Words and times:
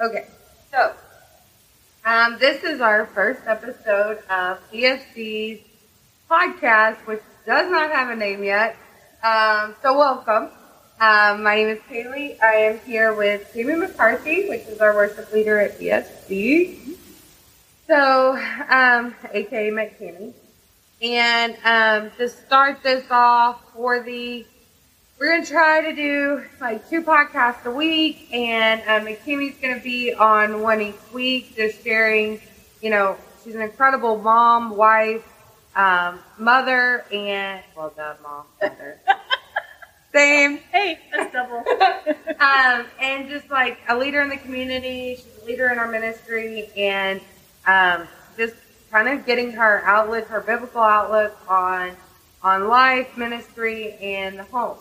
Okay, 0.00 0.26
so 0.70 0.94
um, 2.04 2.38
this 2.38 2.62
is 2.62 2.80
our 2.80 3.06
first 3.06 3.40
episode 3.48 4.18
of 4.30 4.60
BFC's 4.72 5.58
podcast, 6.30 6.98
which 6.98 7.20
does 7.44 7.68
not 7.68 7.90
have 7.90 8.08
a 8.08 8.14
name 8.14 8.44
yet. 8.44 8.76
Um, 9.24 9.74
so 9.82 9.98
welcome. 9.98 10.50
Um, 11.00 11.42
my 11.42 11.56
name 11.56 11.68
is 11.70 11.80
Kaylee. 11.90 12.40
I 12.40 12.54
am 12.54 12.78
here 12.86 13.12
with 13.12 13.52
Tammy 13.52 13.74
McCarthy, 13.74 14.48
which 14.48 14.60
is 14.68 14.80
our 14.80 14.94
worship 14.94 15.32
leader 15.32 15.58
at 15.58 15.80
ESC. 15.80 16.78
So, 17.88 18.36
um, 18.68 19.16
aka 19.32 19.70
McKinney. 19.72 20.32
And 21.02 21.56
um, 21.64 22.12
to 22.18 22.28
start 22.28 22.84
this 22.84 23.04
off 23.10 23.60
for 23.74 23.98
the 23.98 24.46
we're 25.18 25.32
gonna 25.32 25.46
try 25.46 25.82
to 25.82 25.92
do 25.92 26.44
like 26.60 26.88
two 26.88 27.02
podcasts 27.02 27.64
a 27.64 27.70
week, 27.70 28.18
and 28.32 28.82
um, 28.86 29.14
Kimmy's 29.24 29.56
gonna 29.60 29.80
be 29.80 30.12
on 30.14 30.62
one 30.62 30.80
each 30.80 30.96
week, 31.12 31.54
just 31.56 31.82
sharing. 31.84 32.40
You 32.82 32.90
know, 32.90 33.18
she's 33.42 33.54
an 33.54 33.62
incredible 33.62 34.16
mom, 34.18 34.76
wife, 34.76 35.24
um, 35.76 36.20
mother, 36.38 37.04
and 37.12 37.64
well, 37.76 37.92
dad, 37.96 38.16
mom, 38.22 38.46
mother. 38.62 38.98
Same. 40.12 40.60
Hey, 40.72 40.98
that's 41.12 41.32
double. 41.32 41.64
um, 42.40 42.86
and 43.00 43.28
just 43.28 43.50
like 43.50 43.78
a 43.88 43.96
leader 43.96 44.22
in 44.22 44.30
the 44.30 44.38
community, 44.38 45.16
she's 45.16 45.42
a 45.42 45.46
leader 45.46 45.68
in 45.70 45.78
our 45.78 45.88
ministry, 45.88 46.68
and 46.76 47.20
um, 47.66 48.08
just 48.36 48.54
kind 48.90 49.08
of 49.08 49.26
getting 49.26 49.52
her 49.52 49.82
outlook, 49.84 50.26
her 50.28 50.40
biblical 50.40 50.82
outlook 50.82 51.34
on 51.48 51.96
on 52.42 52.68
life, 52.68 53.16
ministry, 53.16 53.94
and 54.00 54.38
the 54.38 54.44
home. 54.44 54.78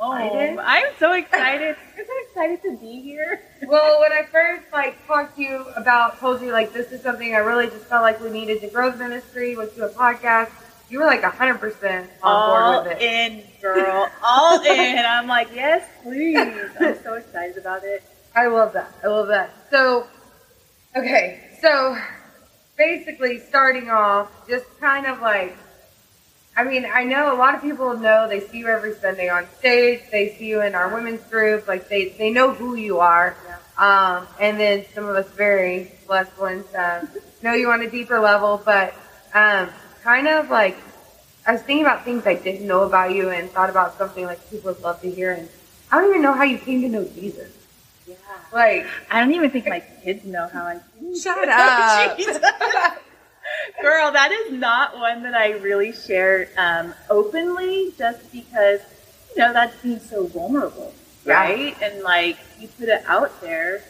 Oh, 0.00 0.12
I'm 0.12 0.94
so 0.98 1.12
excited. 1.12 1.76
I'm 1.98 2.04
so 2.06 2.12
excited 2.28 2.62
to 2.62 2.76
be 2.76 3.00
here. 3.00 3.40
well, 3.66 4.00
when 4.00 4.12
I 4.12 4.22
first 4.24 4.64
like 4.72 5.04
talked 5.06 5.36
to 5.36 5.42
you 5.42 5.64
about, 5.76 6.18
told 6.20 6.40
you 6.40 6.52
like 6.52 6.72
this 6.72 6.92
is 6.92 7.02
something 7.02 7.34
I 7.34 7.38
really 7.38 7.66
just 7.66 7.86
felt 7.86 8.02
like 8.02 8.20
we 8.20 8.30
needed 8.30 8.60
to 8.60 8.68
grow 8.68 8.90
the 8.90 8.96
ministry, 8.98 9.56
was 9.56 9.70
do 9.72 9.84
a 9.84 9.88
podcast. 9.88 10.50
You 10.88 11.00
were 11.00 11.04
like 11.06 11.22
hundred 11.22 11.58
percent 11.58 12.08
on 12.22 12.32
All 12.32 12.72
board 12.82 12.92
with 12.92 13.02
it. 13.02 13.02
in, 13.02 13.42
girl. 13.60 14.08
All 14.24 14.62
in. 14.64 14.98
I'm 15.04 15.26
like, 15.26 15.48
yes, 15.52 15.86
please. 16.02 16.38
I'm 16.80 16.96
so 17.02 17.14
excited 17.14 17.58
about 17.58 17.82
it. 17.84 18.02
I 18.36 18.46
love 18.46 18.72
that. 18.74 18.92
I 19.02 19.08
love 19.08 19.28
that. 19.28 19.50
So, 19.70 20.06
okay, 20.96 21.40
so 21.60 21.98
basically 22.76 23.40
starting 23.40 23.90
off, 23.90 24.30
just 24.48 24.64
kind 24.78 25.06
of 25.06 25.20
like 25.20 25.56
I 26.58 26.64
mean, 26.64 26.84
I 26.92 27.04
know 27.04 27.32
a 27.32 27.38
lot 27.38 27.54
of 27.54 27.62
people 27.62 27.96
know 27.96 28.26
they 28.26 28.40
see 28.40 28.58
you 28.58 28.66
every 28.66 28.92
Sunday 28.92 29.28
on 29.28 29.46
stage. 29.60 30.00
They 30.10 30.30
see 30.30 30.46
you 30.46 30.60
in 30.60 30.74
our 30.74 30.92
women's 30.92 31.22
group. 31.30 31.68
Like 31.68 31.88
they, 31.88 32.08
they 32.08 32.30
know 32.32 32.52
who 32.52 32.74
you 32.74 32.98
are. 32.98 33.36
Um, 33.78 34.26
and 34.40 34.58
then 34.58 34.84
some 34.92 35.04
of 35.04 35.14
us 35.14 35.30
very 35.30 35.92
blessed 36.08 36.36
ones 36.36 36.66
um, 36.74 37.08
know 37.44 37.52
you 37.52 37.70
on 37.70 37.80
a 37.82 37.88
deeper 37.88 38.18
level. 38.18 38.60
But 38.64 38.92
um, 39.34 39.68
kind 40.02 40.26
of 40.26 40.50
like 40.50 40.76
I 41.46 41.52
was 41.52 41.62
thinking 41.62 41.86
about 41.86 42.04
things 42.04 42.26
I 42.26 42.34
didn't 42.34 42.66
know 42.66 42.82
about 42.82 43.14
you 43.14 43.30
and 43.30 43.48
thought 43.52 43.70
about 43.70 43.96
something 43.96 44.26
like 44.26 44.50
people 44.50 44.72
would 44.72 44.82
love 44.82 45.00
to 45.02 45.10
hear. 45.12 45.34
And 45.34 45.48
I 45.92 46.00
don't 46.00 46.10
even 46.10 46.22
know 46.22 46.32
how 46.32 46.42
you 46.42 46.58
came 46.58 46.82
to 46.82 46.88
know 46.88 47.04
Jesus. 47.04 47.52
Yeah. 48.04 48.16
Like 48.52 48.84
I 49.08 49.20
don't 49.20 49.32
even 49.32 49.52
think 49.52 49.68
my 49.68 49.84
kids 50.02 50.24
know 50.24 50.48
how 50.48 50.64
I. 50.64 50.80
Shut 51.22 51.48
up. 51.48 52.98
Girl, 53.80 54.12
that 54.12 54.32
is 54.32 54.52
not 54.52 54.98
one 54.98 55.22
that 55.22 55.34
I 55.34 55.52
really 55.52 55.92
share 55.92 56.48
um, 56.56 56.94
openly 57.10 57.92
just 57.96 58.30
because, 58.32 58.80
you 59.36 59.42
know, 59.42 59.52
that 59.52 59.72
seems 59.80 60.08
so 60.08 60.26
vulnerable, 60.26 60.94
right? 61.24 61.76
Yeah. 61.80 61.88
And 61.88 62.02
like, 62.02 62.38
you 62.58 62.68
put 62.68 62.88
it 62.88 63.04
out 63.06 63.40
there 63.40 63.82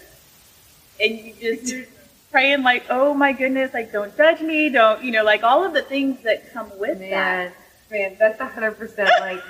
and 1.01 1.19
you 1.19 1.35
just, 1.41 1.89
praying 2.31 2.63
like, 2.63 2.85
oh 2.91 3.15
my 3.15 3.33
goodness, 3.33 3.73
like, 3.73 3.93
don't 3.93 4.17
judge 4.17 4.41
me, 4.41 4.69
don't, 4.69 5.03
you 5.03 5.11
know, 5.11 5.25
like 5.25 5.43
all 5.43 5.65
of 5.65 5.73
the 5.73 5.83
things 5.83 6.23
that 6.23 6.53
come 6.53 6.71
with 6.79 7.01
man, 7.01 7.11
that. 7.11 7.55
Man, 7.91 8.17
that's 8.19 8.41
100% 8.41 8.99
like, 9.21 9.43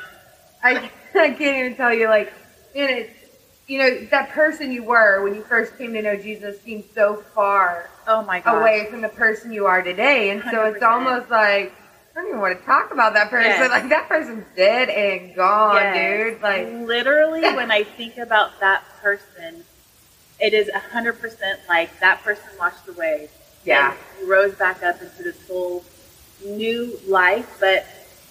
I, 0.62 0.91
I 1.15 1.31
can't 1.31 1.41
even 1.41 1.77
tell 1.77 1.93
you, 1.93 2.09
like, 2.09 2.33
and 2.75 2.91
it's, 2.91 3.18
you 3.69 3.79
know, 3.79 3.99
that 4.06 4.31
person 4.31 4.73
you 4.73 4.83
were 4.83 5.23
when 5.23 5.34
you 5.34 5.43
first 5.43 5.77
came 5.77 5.93
to 5.93 6.01
know 6.01 6.17
Jesus 6.17 6.61
seems 6.62 6.87
so 6.95 7.17
far 7.34 7.91
oh 8.06 8.23
my 8.23 8.41
gosh. 8.41 8.55
away 8.55 8.87
from 8.91 9.03
the 9.03 9.11
person 9.11 9.53
you 9.53 9.67
are 9.67 9.83
today. 9.83 10.31
And 10.31 10.43
so 10.45 10.56
100%. 10.56 10.75
it's 10.75 10.83
almost 10.83 11.31
like, 11.31 11.75
I 12.17 12.21
don't 12.21 12.29
even 12.29 12.41
want 12.41 12.59
to 12.59 12.65
talk 12.65 12.93
about 12.93 13.12
that 13.12 13.29
person. 13.29 13.51
Yes. 13.51 13.71
Like 13.71 13.91
that 13.91 14.09
person's 14.09 14.47
dead 14.56 14.89
and 14.89 15.37
gone, 15.37 15.77
yes. 15.77 16.33
dude. 16.33 16.43
Like 16.43 16.67
literally 16.89 17.43
when 17.55 17.71
I 17.71 17.84
think 17.84 18.17
about 18.17 18.59
that 18.61 18.83
person, 19.03 19.62
it 20.41 20.55
is 20.55 20.69
a 20.69 20.79
hundred 20.79 21.21
percent 21.21 21.61
like 21.69 22.00
that 22.00 22.23
person 22.23 22.49
washed 22.59 22.89
away. 22.89 23.29
Yeah. 23.65 23.95
Rose 24.25 24.55
back 24.55 24.83
up 24.83 25.03
into 25.03 25.23
this 25.23 25.47
whole 25.47 25.85
new 26.45 26.99
life. 27.06 27.59
But 27.61 27.87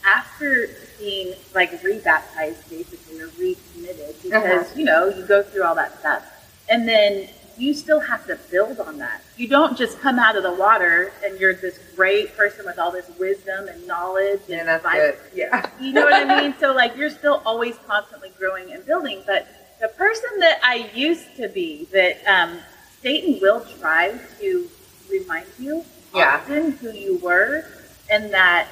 after 0.07 0.69
being 0.97 1.34
like 1.53 1.84
rebaptized 1.84 2.69
basically 2.69 3.19
or 3.19 3.28
recommitted 3.38 4.16
because, 4.23 4.66
uh-huh. 4.66 4.73
you 4.75 4.85
know, 4.85 5.09
you 5.09 5.25
go 5.25 5.44
through 5.44 5.63
all 5.63 5.75
that 5.75 6.00
stuff. 6.00 6.23
And 6.69 6.88
then 6.88 7.29
you 7.57 7.73
still 7.73 8.00
have 8.00 8.25
to 8.28 8.38
build 8.51 8.79
on 8.79 8.97
that. 9.00 9.22
You 9.35 9.47
don't 9.47 9.78
just 9.78 10.00
come 10.00 10.19
out 10.19 10.35
of 10.35 10.44
the 10.44 10.53
water 10.53 11.12
and 11.23 11.40
you're 11.40 11.53
this 11.53 11.79
great 11.95 12.35
person 12.38 12.66
with 12.66 12.78
all 12.79 12.91
this 12.91 13.09
wisdom 13.19 13.68
and 13.68 13.85
knowledge. 13.88 14.41
Yeah, 14.47 14.59
and 14.59 14.68
that's 14.68 14.85
good. 14.85 15.18
Yeah. 15.34 15.69
You 15.81 15.94
know 15.94 16.06
what 16.06 16.13
I 16.13 16.41
mean? 16.41 16.56
So 16.59 16.74
like 16.74 16.95
you're 16.95 17.09
still 17.09 17.41
always 17.45 17.78
constantly 17.88 18.31
growing 18.38 18.72
and 18.72 18.85
building. 18.85 19.24
But 19.25 19.47
the 19.79 19.89
person 19.89 20.29
that 20.39 20.59
I 20.63 20.89
used 20.94 21.35
to 21.38 21.50
be, 21.50 21.88
that 21.91 22.25
um, 22.28 22.59
Satan 23.01 23.39
will 23.41 23.66
try 23.79 24.19
to 24.39 24.69
remind 25.09 25.47
you 25.59 25.84
yeah. 26.16 26.35
often 26.35 26.72
who 26.72 26.91
you 26.91 27.18
were, 27.18 27.66
and 28.09 28.34
that 28.34 28.68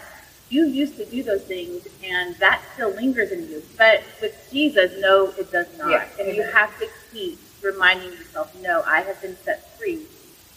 you 0.49 0.65
used 0.65 0.97
to 0.97 1.05
do 1.05 1.23
those 1.23 1.43
things, 1.43 1.87
and 2.03 2.35
that 2.35 2.61
still 2.73 2.91
lingers 2.91 3.31
in 3.31 3.49
you. 3.49 3.63
But 3.77 4.03
with 4.21 4.47
Jesus, 4.51 4.91
no, 4.99 5.33
it 5.37 5.51
does 5.51 5.67
not. 5.77 5.89
Yeah, 5.89 6.07
and 6.19 6.35
you 6.35 6.43
have 6.43 6.77
to 6.79 6.87
keep 7.11 7.39
reminding 7.63 8.11
yourself, 8.11 8.55
no, 8.61 8.83
I 8.85 9.01
have 9.01 9.19
been 9.21 9.35
set 9.37 9.77
free. 9.77 10.05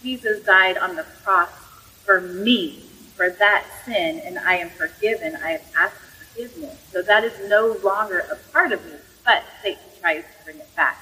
Jesus 0.03 0.45
died 0.45 0.77
on 0.77 0.95
the 0.97 1.05
cross 1.25 1.51
for 2.05 2.21
me, 2.21 2.85
for 3.17 3.31
that 3.31 3.65
sin, 3.85 4.21
and 4.25 4.39
I 4.39 4.57
am 4.57 4.71
forgiven. 4.71 5.37
I 5.37 5.53
have 5.53 5.65
asked 5.77 5.97
for 5.97 6.25
forgiveness. 6.25 6.79
So 6.93 7.03
that 7.03 7.25
is 7.25 7.49
no 7.49 7.79
longer 7.83 8.21
a 8.31 8.37
part 8.53 8.73
of 8.73 8.85
me, 8.85 8.93
but 9.25 9.43
Satan 9.63 9.83
tries 10.01 10.23
to 10.23 10.45
bring 10.45 10.59
it 10.59 10.77
back. 10.77 10.99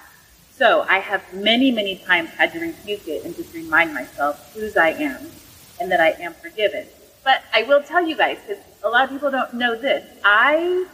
So 0.52 0.86
I 0.88 1.00
have 1.00 1.22
many, 1.34 1.70
many 1.70 1.96
times 1.96 2.30
had 2.30 2.52
to 2.52 2.60
rebuke 2.60 3.06
it 3.08 3.24
and 3.24 3.36
just 3.36 3.52
remind 3.52 3.92
myself 3.92 4.54
whose 4.54 4.76
I 4.76 4.90
am 4.90 5.30
and 5.78 5.92
that 5.92 6.00
I 6.00 6.12
am 6.12 6.32
forgiven. 6.32 6.86
But 7.22 7.42
I 7.52 7.64
will 7.64 7.82
tell 7.82 8.06
you 8.06 8.16
guys, 8.16 8.38
because 8.46 8.62
a 8.86 8.90
lot 8.90 9.04
of 9.04 9.10
people 9.10 9.30
don't 9.30 9.54
know 9.54 9.74
this, 9.74 10.08
I 10.24 10.86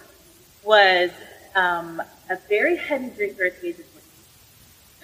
was 0.65 1.11
um, 1.55 2.01
a 2.31 2.37
very 2.49 2.77
heavy 2.77 3.11
drinker 3.11 3.45
at 3.45 3.61
the 3.61 3.69
age 3.69 3.79
of 3.79 3.87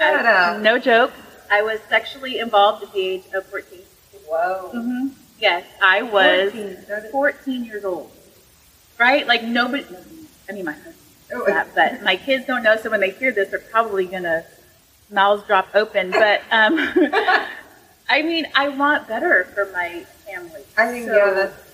I, 0.00 0.58
no 0.62 0.78
joke. 0.78 1.12
I 1.50 1.62
was 1.62 1.80
sexually 1.88 2.38
involved 2.38 2.84
at 2.84 2.92
the 2.92 3.00
age 3.00 3.24
of 3.34 3.44
14. 3.46 3.80
Whoa. 4.26 4.70
Mm-hmm. 4.74 5.08
Yes, 5.40 5.64
I 5.82 6.02
was 6.02 6.52
14. 6.52 7.10
14 7.10 7.64
years 7.64 7.84
old. 7.84 8.10
Right? 8.98 9.26
Like 9.26 9.42
nobody, 9.42 9.84
I 10.48 10.52
mean, 10.52 10.64
my 10.64 10.72
husband 10.72 10.94
oh. 11.32 11.44
that, 11.46 11.74
but 11.74 12.02
my 12.02 12.16
kids 12.16 12.46
don't 12.46 12.62
know. 12.62 12.76
So 12.76 12.90
when 12.90 13.00
they 13.00 13.10
hear 13.10 13.32
this, 13.32 13.50
they're 13.50 13.58
probably 13.58 14.06
going 14.06 14.24
to 14.24 14.44
mouths 15.10 15.44
drop 15.46 15.68
open. 15.74 16.10
But, 16.10 16.42
um, 16.50 16.76
I 18.08 18.22
mean, 18.22 18.46
I 18.54 18.68
want 18.68 19.08
better 19.08 19.44
for 19.54 19.70
my 19.72 20.04
family. 20.26 20.62
I 20.76 20.86
think, 20.88 21.06
so 21.06 21.16
yeah, 21.16 21.32
that's, 21.32 21.67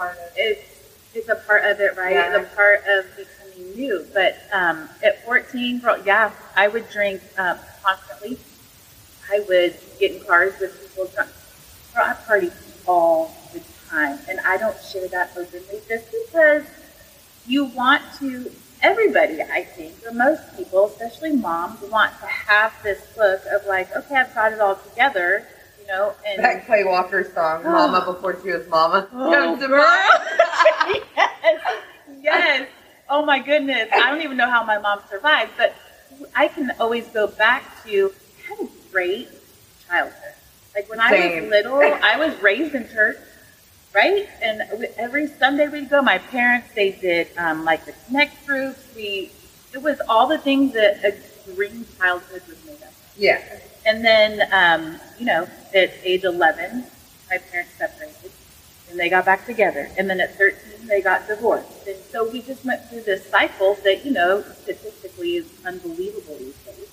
part 0.00 0.12
of 0.12 0.18
it. 0.18 0.32
It's, 0.36 0.66
it's 1.14 1.28
a 1.28 1.34
part 1.34 1.64
of 1.64 1.80
it, 1.80 1.96
right? 1.96 2.14
Yeah. 2.14 2.40
It's 2.40 2.52
a 2.52 2.56
part 2.56 2.82
of 2.96 3.04
becoming 3.16 3.76
new. 3.76 4.06
But 4.14 4.38
um, 4.52 4.88
at 5.04 5.24
14, 5.24 5.82
yeah, 6.04 6.32
I 6.56 6.68
would 6.68 6.88
drink 6.88 7.20
um, 7.36 7.58
constantly. 7.84 8.38
I 9.30 9.40
would 9.48 9.76
get 9.98 10.12
in 10.12 10.24
cars 10.24 10.54
with 10.60 10.80
people 10.80 11.10
drunk. 11.14 11.30
I 11.96 12.14
party 12.26 12.50
all 12.86 13.34
the 13.52 13.60
time, 13.88 14.18
and 14.28 14.40
I 14.40 14.56
don't 14.56 14.80
share 14.82 15.08
that 15.08 15.32
openly 15.36 15.80
just 15.88 16.06
because 16.10 16.64
you 17.46 17.64
want 17.64 18.02
to. 18.20 18.50
Everybody, 18.82 19.42
I 19.42 19.64
think, 19.64 19.92
or 20.06 20.12
most 20.12 20.56
people, 20.56 20.86
especially 20.86 21.32
moms, 21.36 21.82
want 21.90 22.18
to 22.20 22.26
have 22.26 22.72
this 22.82 22.98
look 23.18 23.42
of 23.52 23.66
like, 23.66 23.94
okay, 23.94 24.16
I've 24.16 24.34
got 24.34 24.52
it 24.52 24.60
all 24.60 24.76
together, 24.76 25.46
know. 25.90 26.14
And 26.26 26.42
that 26.42 26.66
Clay 26.66 26.84
Walker 26.84 27.24
song. 27.34 27.62
"Mama" 27.64 28.04
before 28.04 28.40
she 28.42 28.50
was 28.50 28.66
Mama. 28.68 29.06
Oh, 29.12 29.56
yes, 31.16 31.62
yes. 32.20 32.68
Oh 33.08 33.24
my 33.24 33.40
goodness, 33.40 33.88
I 33.92 34.10
don't 34.10 34.22
even 34.22 34.36
know 34.36 34.48
how 34.48 34.64
my 34.64 34.78
mom 34.78 35.00
survived, 35.10 35.52
but 35.56 35.74
I 36.34 36.48
can 36.48 36.72
always 36.78 37.06
go 37.08 37.26
back 37.26 37.64
to 37.84 38.12
I 38.38 38.48
had 38.48 38.66
a 38.66 38.70
great 38.92 39.28
childhood. 39.86 40.34
Like 40.74 40.88
when 40.88 41.00
I 41.00 41.10
was 41.12 41.50
little, 41.50 41.80
I 41.80 42.16
was 42.16 42.40
raised 42.40 42.74
in 42.74 42.88
church, 42.88 43.18
right? 43.92 44.28
And 44.40 44.62
every 44.96 45.26
Sunday 45.26 45.66
we'd 45.68 45.90
go. 45.90 46.00
My 46.00 46.18
parents 46.18 46.68
they 46.74 46.92
did 46.92 47.28
um, 47.36 47.64
like 47.64 47.84
the 47.84 47.94
connect 48.06 48.46
groups. 48.46 48.78
We 48.94 49.32
it 49.72 49.82
was 49.82 50.00
all 50.08 50.26
the 50.26 50.38
things 50.38 50.72
that 50.74 51.04
a 51.04 51.14
dream 51.54 51.86
childhood 51.98 52.42
was 52.48 52.64
made 52.64 52.82
of. 52.82 52.94
Yeah. 53.16 53.42
And 53.86 54.04
then, 54.04 54.48
um, 54.52 55.00
you 55.20 55.26
know, 55.26 55.46
at 55.74 55.92
age 56.02 56.24
11, 56.24 56.84
my 57.28 57.36
parents 57.52 57.72
separated 57.78 58.32
and 58.90 58.98
they 58.98 59.08
got 59.08 59.24
back 59.24 59.46
together. 59.46 59.88
And 59.96 60.10
then 60.10 60.18
at 60.18 60.34
13, 60.36 60.88
they 60.88 61.00
got 61.00 61.28
divorced. 61.28 61.86
And 61.86 61.96
so 62.10 62.28
we 62.28 62.42
just 62.42 62.64
went 62.64 62.82
through 62.88 63.02
this 63.02 63.24
cycle 63.30 63.76
that, 63.84 64.04
you 64.04 64.10
know, 64.12 64.42
statistically 64.62 65.36
is 65.36 65.46
unbelievable 65.64 66.36
these 66.38 66.56
days. 66.64 66.88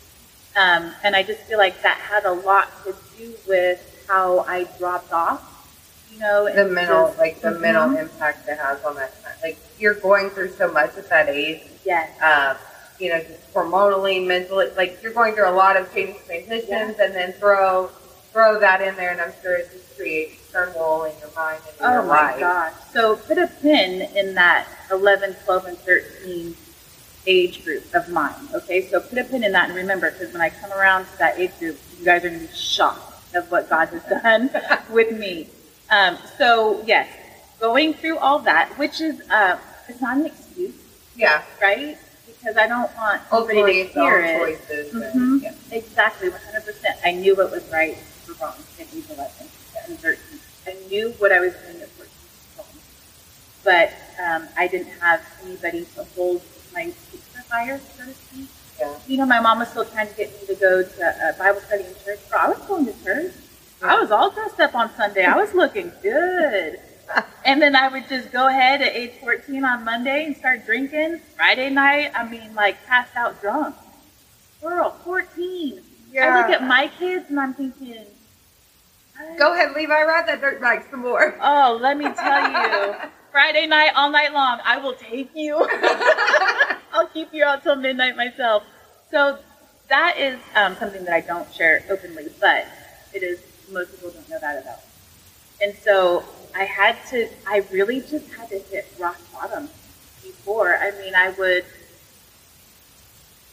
Um, 0.55 0.93
and 1.03 1.15
I 1.15 1.23
just 1.23 1.39
feel 1.41 1.57
like 1.57 1.81
that 1.81 1.97
had 1.97 2.25
a 2.25 2.33
lot 2.33 2.67
to 2.83 2.93
do 3.17 3.33
with 3.47 3.79
how 4.07 4.39
I 4.41 4.65
dropped 4.77 5.11
off, 5.11 5.41
you 6.13 6.19
know. 6.19 6.53
The 6.53 6.65
mental, 6.65 7.07
just- 7.07 7.17
like 7.17 7.41
the 7.41 7.49
Mhm. 7.49 7.61
mental 7.61 7.97
impact 7.97 8.47
it 8.47 8.57
has 8.59 8.83
on 8.83 8.95
that 8.95 9.23
time. 9.23 9.33
Like 9.41 9.57
you're 9.79 9.93
going 9.95 10.29
through 10.29 10.53
so 10.55 10.67
much 10.67 10.95
at 10.97 11.09
that 11.09 11.29
age. 11.29 11.63
Yes. 11.85 12.09
Uh, 12.21 12.55
you 12.99 13.09
know, 13.09 13.19
just 13.19 13.53
hormonally, 13.53 14.23
mentally, 14.25 14.69
like 14.75 15.01
you're 15.01 15.13
going 15.13 15.33
through 15.33 15.49
a 15.49 15.51
lot 15.51 15.77
of 15.77 15.91
change 15.93 16.17
transitions, 16.25 16.99
and 16.99 17.13
then 17.15 17.33
throw 17.33 17.89
throw 18.31 18.59
that 18.59 18.81
in 18.81 18.95
there, 18.95 19.11
and 19.11 19.21
I'm 19.21 19.33
sure 19.41 19.55
it 19.55 19.69
just 19.71 19.95
creates 19.97 20.51
turmoil 20.51 21.05
in 21.05 21.17
your 21.19 21.31
mind 21.35 21.61
and 21.67 21.75
Oh 21.81 21.93
your 21.93 22.03
my 22.03 22.35
gosh. 22.39 22.73
So 22.93 23.15
put 23.15 23.37
a 23.37 23.47
pin 23.47 24.01
in 24.15 24.35
that 24.35 24.67
11, 24.91 25.35
12, 25.45 25.65
and 25.65 25.77
13 25.79 26.55
age 27.25 27.63
group 27.65 27.83
of 27.93 28.07
mine. 28.09 28.33
Okay, 28.53 28.87
so 28.89 28.99
put 28.99 29.17
a 29.17 29.23
pin 29.23 29.43
in 29.43 29.51
that 29.51 29.67
and 29.69 29.77
remember, 29.77 30.11
because 30.11 30.31
when 30.31 30.41
I 30.41 30.49
come 30.49 30.71
around 30.71 31.05
to 31.05 31.17
that 31.17 31.37
age 31.39 31.51
group, 31.59 31.77
you 31.99 32.05
guys 32.05 32.23
are 32.23 32.29
going 32.29 32.41
to 32.41 32.47
be 32.47 32.53
shocked 32.53 33.35
of 33.35 33.51
what 33.51 33.69
God 33.69 33.89
has 33.89 34.03
done 34.03 34.49
with 34.91 35.17
me. 35.17 35.49
Um, 35.89 36.17
so 36.37 36.81
yes, 36.85 37.07
going 37.59 37.93
through 37.93 38.17
all 38.19 38.39
that, 38.39 38.69
which 38.77 39.01
is 39.01 39.21
uh, 39.29 39.57
it's 39.89 40.01
not 40.01 40.17
an 40.17 40.25
excuse, 40.27 40.75
Yeah, 41.15 41.43
right? 41.61 41.97
Because 42.25 42.55
I 42.57 42.67
don't 42.67 42.95
want 42.95 43.21
anybody 43.33 43.87
to 43.87 43.89
hear 43.93 44.19
it. 44.19 44.37
choices. 44.67 44.93
Mhm. 44.93 45.11
And, 45.13 45.41
yeah. 45.41 45.53
Exactly, 45.71 46.29
100%. 46.29 46.95
I 47.03 47.11
knew 47.11 47.35
what 47.35 47.51
was 47.51 47.63
right 47.71 47.97
or 48.29 48.33
wrong 48.41 48.55
at 48.79 48.87
age 48.93 49.05
11 49.09 49.31
and 49.87 49.99
13. 49.99 50.39
I 50.67 50.75
knew 50.89 51.11
what 51.19 51.31
I 51.31 51.39
was 51.39 51.53
doing 51.53 51.81
at 51.81 51.89
14 51.89 51.97
was 51.97 52.57
wrong. 52.57 52.67
But 53.63 53.93
um, 54.23 54.47
I 54.57 54.67
didn't 54.67 54.93
have 54.99 55.21
anybody 55.43 55.85
to 55.95 56.03
hold 56.15 56.41
my 56.73 56.85
feet 56.91 57.21
to 57.31 57.37
the 57.37 57.43
fire, 57.43 57.79
so 57.97 58.05
to 58.05 58.13
speak. 58.13 58.49
Yeah. 58.79 58.95
You 59.07 59.17
know, 59.17 59.25
my 59.25 59.39
mom 59.39 59.59
was 59.59 59.69
still 59.69 59.85
trying 59.85 60.07
to 60.07 60.15
get 60.15 60.31
me 60.39 60.47
to 60.47 60.55
go 60.55 60.83
to 60.83 61.29
a 61.29 61.33
Bible 61.37 61.61
study 61.61 61.83
in 61.85 61.93
church. 62.03 62.19
Bro, 62.29 62.39
I 62.39 62.49
was 62.49 62.59
going 62.59 62.85
to 62.85 63.03
church. 63.03 63.33
I 63.81 63.99
was 63.99 64.11
all 64.11 64.29
dressed 64.31 64.59
up 64.59 64.75
on 64.75 64.89
Sunday. 64.95 65.23
I 65.23 65.35
was 65.35 65.53
looking 65.53 65.91
good. 66.01 66.79
And 67.45 67.61
then 67.61 67.77
I 67.77 67.87
would 67.87 68.09
just 68.09 68.33
go 68.33 68.49
ahead 68.49 68.81
at 68.81 68.93
age 68.93 69.13
14 69.21 69.63
on 69.63 69.85
Monday 69.85 70.25
and 70.25 70.35
start 70.35 70.65
drinking. 70.65 71.21
Friday 71.37 71.69
night, 71.69 72.11
I 72.13 72.27
mean, 72.27 72.53
like 72.53 72.85
passed 72.85 73.15
out 73.15 73.39
drunk. 73.39 73.73
Girl, 74.61 74.89
14. 75.05 75.81
Yeah. 76.11 76.25
I 76.25 76.41
look 76.41 76.49
at 76.49 76.67
my 76.67 76.91
kids 76.99 77.29
and 77.29 77.39
I'm 77.39 77.53
thinking, 77.53 78.03
Go 79.37 79.53
ahead, 79.53 79.73
Levi, 79.75 80.03
ride 80.03 80.27
that 80.27 80.41
dirt 80.41 80.61
bike 80.61 80.89
some 80.91 81.01
more. 81.01 81.35
oh, 81.41 81.77
let 81.81 81.97
me 81.97 82.05
tell 82.05 82.51
you, 82.51 82.95
Friday 83.31 83.65
night, 83.65 83.91
all 83.95 84.11
night 84.11 84.31
long, 84.33 84.59
I 84.63 84.77
will 84.77 84.93
take 84.93 85.31
you. 85.35 85.55
I'll 86.93 87.07
keep 87.07 87.33
you 87.33 87.43
out 87.43 87.63
till 87.63 87.75
midnight 87.75 88.15
myself. 88.15 88.63
So 89.09 89.39
that 89.89 90.17
is 90.17 90.39
um, 90.55 90.75
something 90.75 91.03
that 91.05 91.13
I 91.13 91.21
don't 91.21 91.51
share 91.53 91.83
openly, 91.89 92.27
but 92.39 92.67
it 93.13 93.23
is, 93.23 93.39
most 93.71 93.91
people 93.91 94.11
don't 94.11 94.29
know 94.29 94.39
that 94.39 94.61
about. 94.61 94.79
And 95.61 95.75
so 95.75 96.23
I 96.55 96.63
had 96.63 96.97
to, 97.09 97.27
I 97.47 97.65
really 97.71 98.01
just 98.01 98.31
had 98.33 98.49
to 98.49 98.59
hit 98.59 98.87
rock 98.99 99.17
bottom 99.33 99.69
before. 100.23 100.75
I 100.77 100.91
mean, 100.91 101.15
I 101.15 101.29
would, 101.31 101.65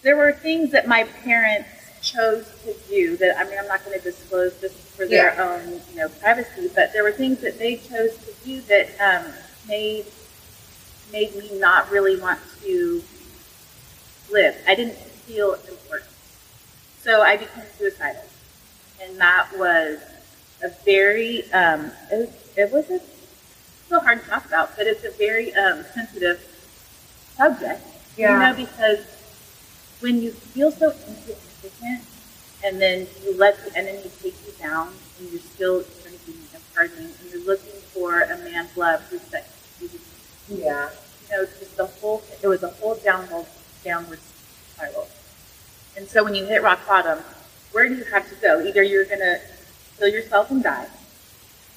there 0.02 0.16
were 0.16 0.32
things 0.32 0.72
that 0.72 0.86
my 0.86 1.04
parents 1.04 1.68
chose 2.02 2.46
to 2.64 2.74
do 2.88 3.16
that, 3.16 3.38
I 3.38 3.48
mean, 3.48 3.58
I'm 3.58 3.66
not 3.66 3.84
going 3.84 3.98
to 3.98 4.04
disclose 4.04 4.60
just 4.60 4.83
for 4.96 5.06
their 5.06 5.40
own, 5.40 5.80
you 5.90 5.96
know, 5.96 6.08
privacy, 6.08 6.70
but 6.74 6.92
there 6.92 7.02
were 7.02 7.12
things 7.12 7.40
that 7.40 7.58
they 7.58 7.76
chose 7.76 8.16
to 8.18 8.32
do 8.44 8.60
that 8.62 8.88
um, 9.00 9.32
made, 9.68 10.06
made 11.12 11.34
me 11.34 11.58
not 11.58 11.90
really 11.90 12.18
want 12.20 12.38
to 12.62 13.02
live. 14.30 14.56
I 14.66 14.74
didn't 14.74 14.96
feel 14.96 15.54
important. 15.54 16.10
So 17.02 17.22
I 17.22 17.36
became 17.36 17.64
suicidal. 17.76 18.22
And 19.02 19.18
that 19.18 19.48
was 19.56 19.98
a 20.62 20.68
very, 20.84 21.50
um, 21.52 21.90
it, 22.10 22.32
it 22.56 22.72
was 22.72 22.88
a, 22.90 23.00
so 23.88 24.00
hard 24.00 24.22
to 24.22 24.28
talk 24.30 24.46
about, 24.46 24.76
but 24.76 24.86
it's 24.86 25.04
a 25.04 25.10
very 25.10 25.54
um, 25.54 25.84
sensitive 25.92 26.40
subject. 27.36 27.82
You 28.32 28.38
know, 28.38 28.54
because 28.54 29.04
when 30.00 30.22
you 30.22 30.30
feel 30.30 30.70
so 30.70 30.90
insignificant 30.90 32.04
and 32.64 32.80
then 32.80 33.06
you 33.24 33.36
let 33.36 33.62
the 33.64 33.76
enemy 33.76 34.10
take 34.22 34.34
you 34.46 34.52
down 34.58 34.88
and 35.18 35.30
you're 35.30 35.40
still 35.40 35.84
drinking 36.02 36.34
and 36.54 36.62
partying 36.74 37.12
and 37.20 37.30
you're 37.30 37.44
looking 37.44 37.78
for 37.92 38.22
a 38.22 38.38
man's 38.38 38.74
love 38.76 39.02
who's 39.10 39.20
that, 39.28 39.46
Yeah. 40.48 40.90
you 41.30 41.36
know, 41.36 41.44
just 41.44 41.76
the 41.76 41.86
whole, 41.86 42.22
it 42.42 42.48
was 42.48 42.62
a 42.62 42.68
whole 42.68 42.94
downward, 42.96 43.46
downward 43.84 44.18
spiral. 44.74 45.08
And 45.96 46.08
so 46.08 46.24
when 46.24 46.34
you 46.34 46.46
hit 46.46 46.62
rock 46.62 46.80
bottom, 46.88 47.18
where 47.72 47.88
do 47.88 47.94
you 47.94 48.04
have 48.04 48.28
to 48.30 48.34
go? 48.36 48.60
Either 48.66 48.82
you're 48.82 49.04
going 49.04 49.20
to 49.20 49.40
kill 49.98 50.08
yourself 50.08 50.50
and 50.50 50.62
die, 50.62 50.86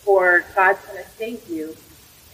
or 0.05 0.45
God's 0.55 0.83
going 0.85 1.03
to 1.03 1.09
save 1.11 1.47
you, 1.49 1.75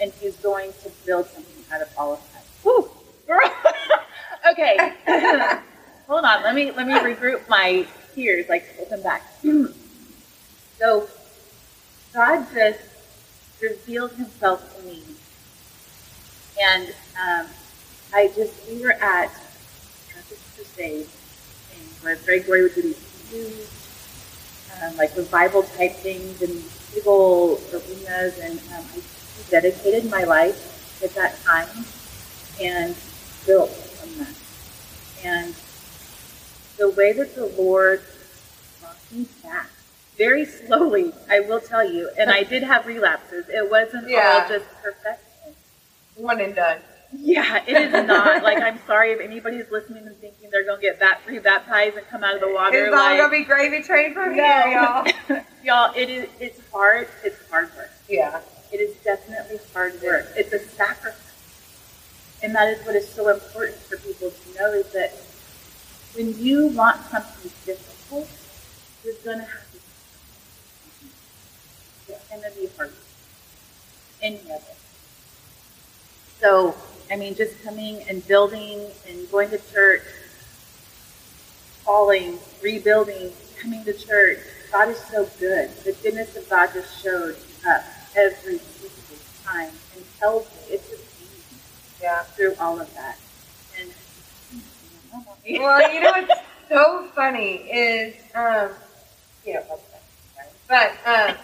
and 0.01 0.11
He's 0.19 0.35
going 0.38 0.71
to 0.83 0.91
build 1.05 1.27
something 1.27 1.63
out 1.73 1.81
of 1.81 1.89
all 1.97 2.13
of 2.13 2.19
that. 2.33 2.44
Whew, 2.61 2.89
girl. 3.27 3.51
okay. 4.51 4.94
Hold 6.07 6.25
on. 6.25 6.44
Let 6.44 6.55
me 6.55 6.71
let 6.71 6.88
me 6.88 6.94
regroup 6.94 7.47
my 7.47 7.85
tears, 8.13 8.48
like 8.50 8.77
pull 8.77 8.86
them 8.86 9.01
back. 9.01 9.24
so 10.80 11.07
God 12.13 12.45
just 12.54 12.80
revealed 13.62 14.12
Himself 14.13 14.77
to 14.77 14.83
me 14.86 15.04
and 16.62 16.88
um, 17.21 17.48
I 18.13 18.27
just, 18.36 18.54
we 18.69 18.81
were 18.81 18.92
at 18.92 19.30
Catholic 20.10 20.39
Crusade, 20.56 21.07
where 22.01 22.15
Greg 22.18 22.48
Laurie 22.48 22.63
would 22.63 22.75
do 22.75 22.81
these 22.81 23.30
huge, 23.31 24.83
um, 24.83 24.98
like 24.98 25.15
revival 25.15 25.63
type 25.63 25.94
things 25.94 26.42
and 26.42 26.63
big 26.94 27.07
old 27.07 27.62
arenas, 27.74 28.38
and 28.39 28.60
um, 28.77 28.86
I 28.94 29.50
dedicated 29.50 30.10
my 30.12 30.24
life 30.24 31.01
at 31.04 31.13
that 31.15 31.42
time 31.44 31.86
and 32.62 32.95
built 33.45 33.71
from 33.71 34.18
that. 34.19 34.36
And 35.25 35.56
the 36.77 36.89
way 36.89 37.13
that 37.13 37.35
the 37.35 37.45
Lord 37.45 38.01
brought 38.81 38.97
me 39.11 39.27
back, 39.43 39.69
very 40.17 40.45
slowly, 40.45 41.12
I 41.29 41.39
will 41.41 41.59
tell 41.59 41.89
you, 41.89 42.09
and 42.17 42.29
I 42.29 42.43
did 42.43 42.63
have 42.63 42.86
relapses. 42.86 43.50
It 43.50 43.69
wasn't 43.69 44.09
Yeah. 44.09 44.41
all 44.43 44.50
just 44.50 44.65
perfection. 44.81 45.55
One 46.15 46.39
and 46.39 46.55
done. 46.55 46.79
Yeah, 47.15 47.63
it 47.67 47.75
is 47.75 47.91
not. 48.07 48.43
like, 48.43 48.62
I'm 48.62 48.79
sorry 48.88 49.12
if 49.12 49.19
anybody's 49.19 49.69
listening 49.71 50.05
and 50.07 50.15
thinking 50.17 50.50
they're 50.51 50.63
going 50.63 50.77
to 50.77 50.81
get 50.81 51.00
bat- 51.00 51.21
rebaptized 51.27 51.98
and 51.98 52.07
come 52.07 52.24
out 52.24 52.36
of 52.36 52.41
the 52.41 52.51
water. 52.51 52.86
It's 52.86 52.93
all 52.95 53.01
like, 53.01 53.17
gonna 53.17 53.29
be 53.31 53.43
gravy 53.43 53.83
train 53.83 54.13
from 54.13 54.36
no. 54.36 54.43
here, 54.43 54.67
y'all. 55.29 55.41
y'all, 55.63 55.93
it 55.95 56.09
is, 56.09 56.29
it's 56.39 56.59
hard. 56.71 57.07
It's 57.24 57.38
hard 57.50 57.69
work. 57.75 57.91
Yeah. 58.09 58.41
It 58.71 58.77
is 58.77 58.95
definitely 59.03 59.59
hard 59.74 60.01
work. 60.01 60.27
It's 60.36 60.51
a 60.53 60.59
sacrifice. 60.59 61.19
And 62.41 62.53
that 62.55 62.67
is 62.69 62.86
what 62.86 62.95
is 62.95 63.07
so 63.07 63.29
important 63.29 63.77
for 63.77 63.98
people 63.98 64.31
to 64.31 64.59
know 64.59 64.74
is 64.74 64.91
that 64.93 65.13
when 66.15 66.38
you 66.39 66.67
want 66.67 67.01
something 67.08 67.51
difficult, 67.65 68.29
you're 69.03 69.15
going 69.25 69.39
to 69.39 69.46
have 69.46 69.72
to 69.72 69.77
It's 72.13 72.27
going 72.29 72.41
to 72.43 72.51
be 72.60 72.70
hard. 72.77 72.93
Any 74.22 74.38
of 74.38 74.50
it. 74.50 74.77
So, 76.39 76.75
I 77.12 77.15
mean, 77.15 77.36
just 77.36 77.62
coming 77.63 78.03
and 78.10 78.25
building 78.27 78.86
and 79.08 79.29
going 79.32 79.50
to 79.50 79.60
church, 79.74 80.03
falling, 81.84 82.39
rebuilding, 82.62 83.32
coming 83.60 83.84
to 83.86 83.93
church. 83.93 84.39
God 84.72 84.89
is 84.89 85.00
so 85.00 85.29
good. 85.39 85.70
The 85.84 85.93
goodness 86.03 86.36
of 86.36 86.50
God 86.50 86.70
just 86.74 87.01
showed 87.01 87.36
up 87.67 87.84
every 88.15 88.60
single 88.60 89.17
time 89.43 89.72
and 89.96 90.03
tells 90.20 90.46
me 90.48 90.74
it's 90.75 90.89
just 90.89 91.03
easy 91.22 91.58
Yeah. 92.01 92.24
through 92.24 92.55
all 92.60 92.79
of 92.79 92.93
that. 92.96 93.17
And 95.45 95.59
Well, 95.59 95.93
you 95.93 96.00
know 96.00 96.12
what's 96.12 96.41
so 96.69 97.07
funny 97.13 97.55
is, 97.69 98.15
um, 98.33 98.69
you 99.45 99.55
know, 99.55 99.63
but 100.69 100.93
um, 101.05 101.35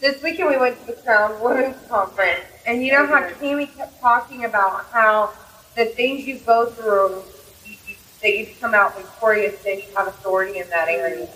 this 0.00 0.22
weekend 0.22 0.50
we 0.50 0.58
went 0.58 0.78
to 0.80 0.86
the 0.88 1.00
Crown 1.00 1.40
Women's 1.40 1.76
Conference, 1.88 2.44
and 2.66 2.84
you 2.84 2.92
know 2.92 3.06
how 3.06 3.26
Tammy 3.26 3.66
kept 3.66 3.98
talking 4.00 4.44
about 4.44 4.84
how 4.92 5.32
the 5.76 5.86
things 5.86 6.26
you 6.26 6.40
go 6.40 6.66
through, 6.66 7.22
you, 7.64 7.76
you, 7.86 7.94
that 8.20 8.36
you 8.36 8.48
come 8.60 8.74
out 8.74 8.96
victorious, 8.96 9.62
then 9.62 9.78
you 9.78 9.86
have 9.96 10.06
authority 10.06 10.58
in 10.58 10.68
that 10.68 10.88
area. 10.88 11.26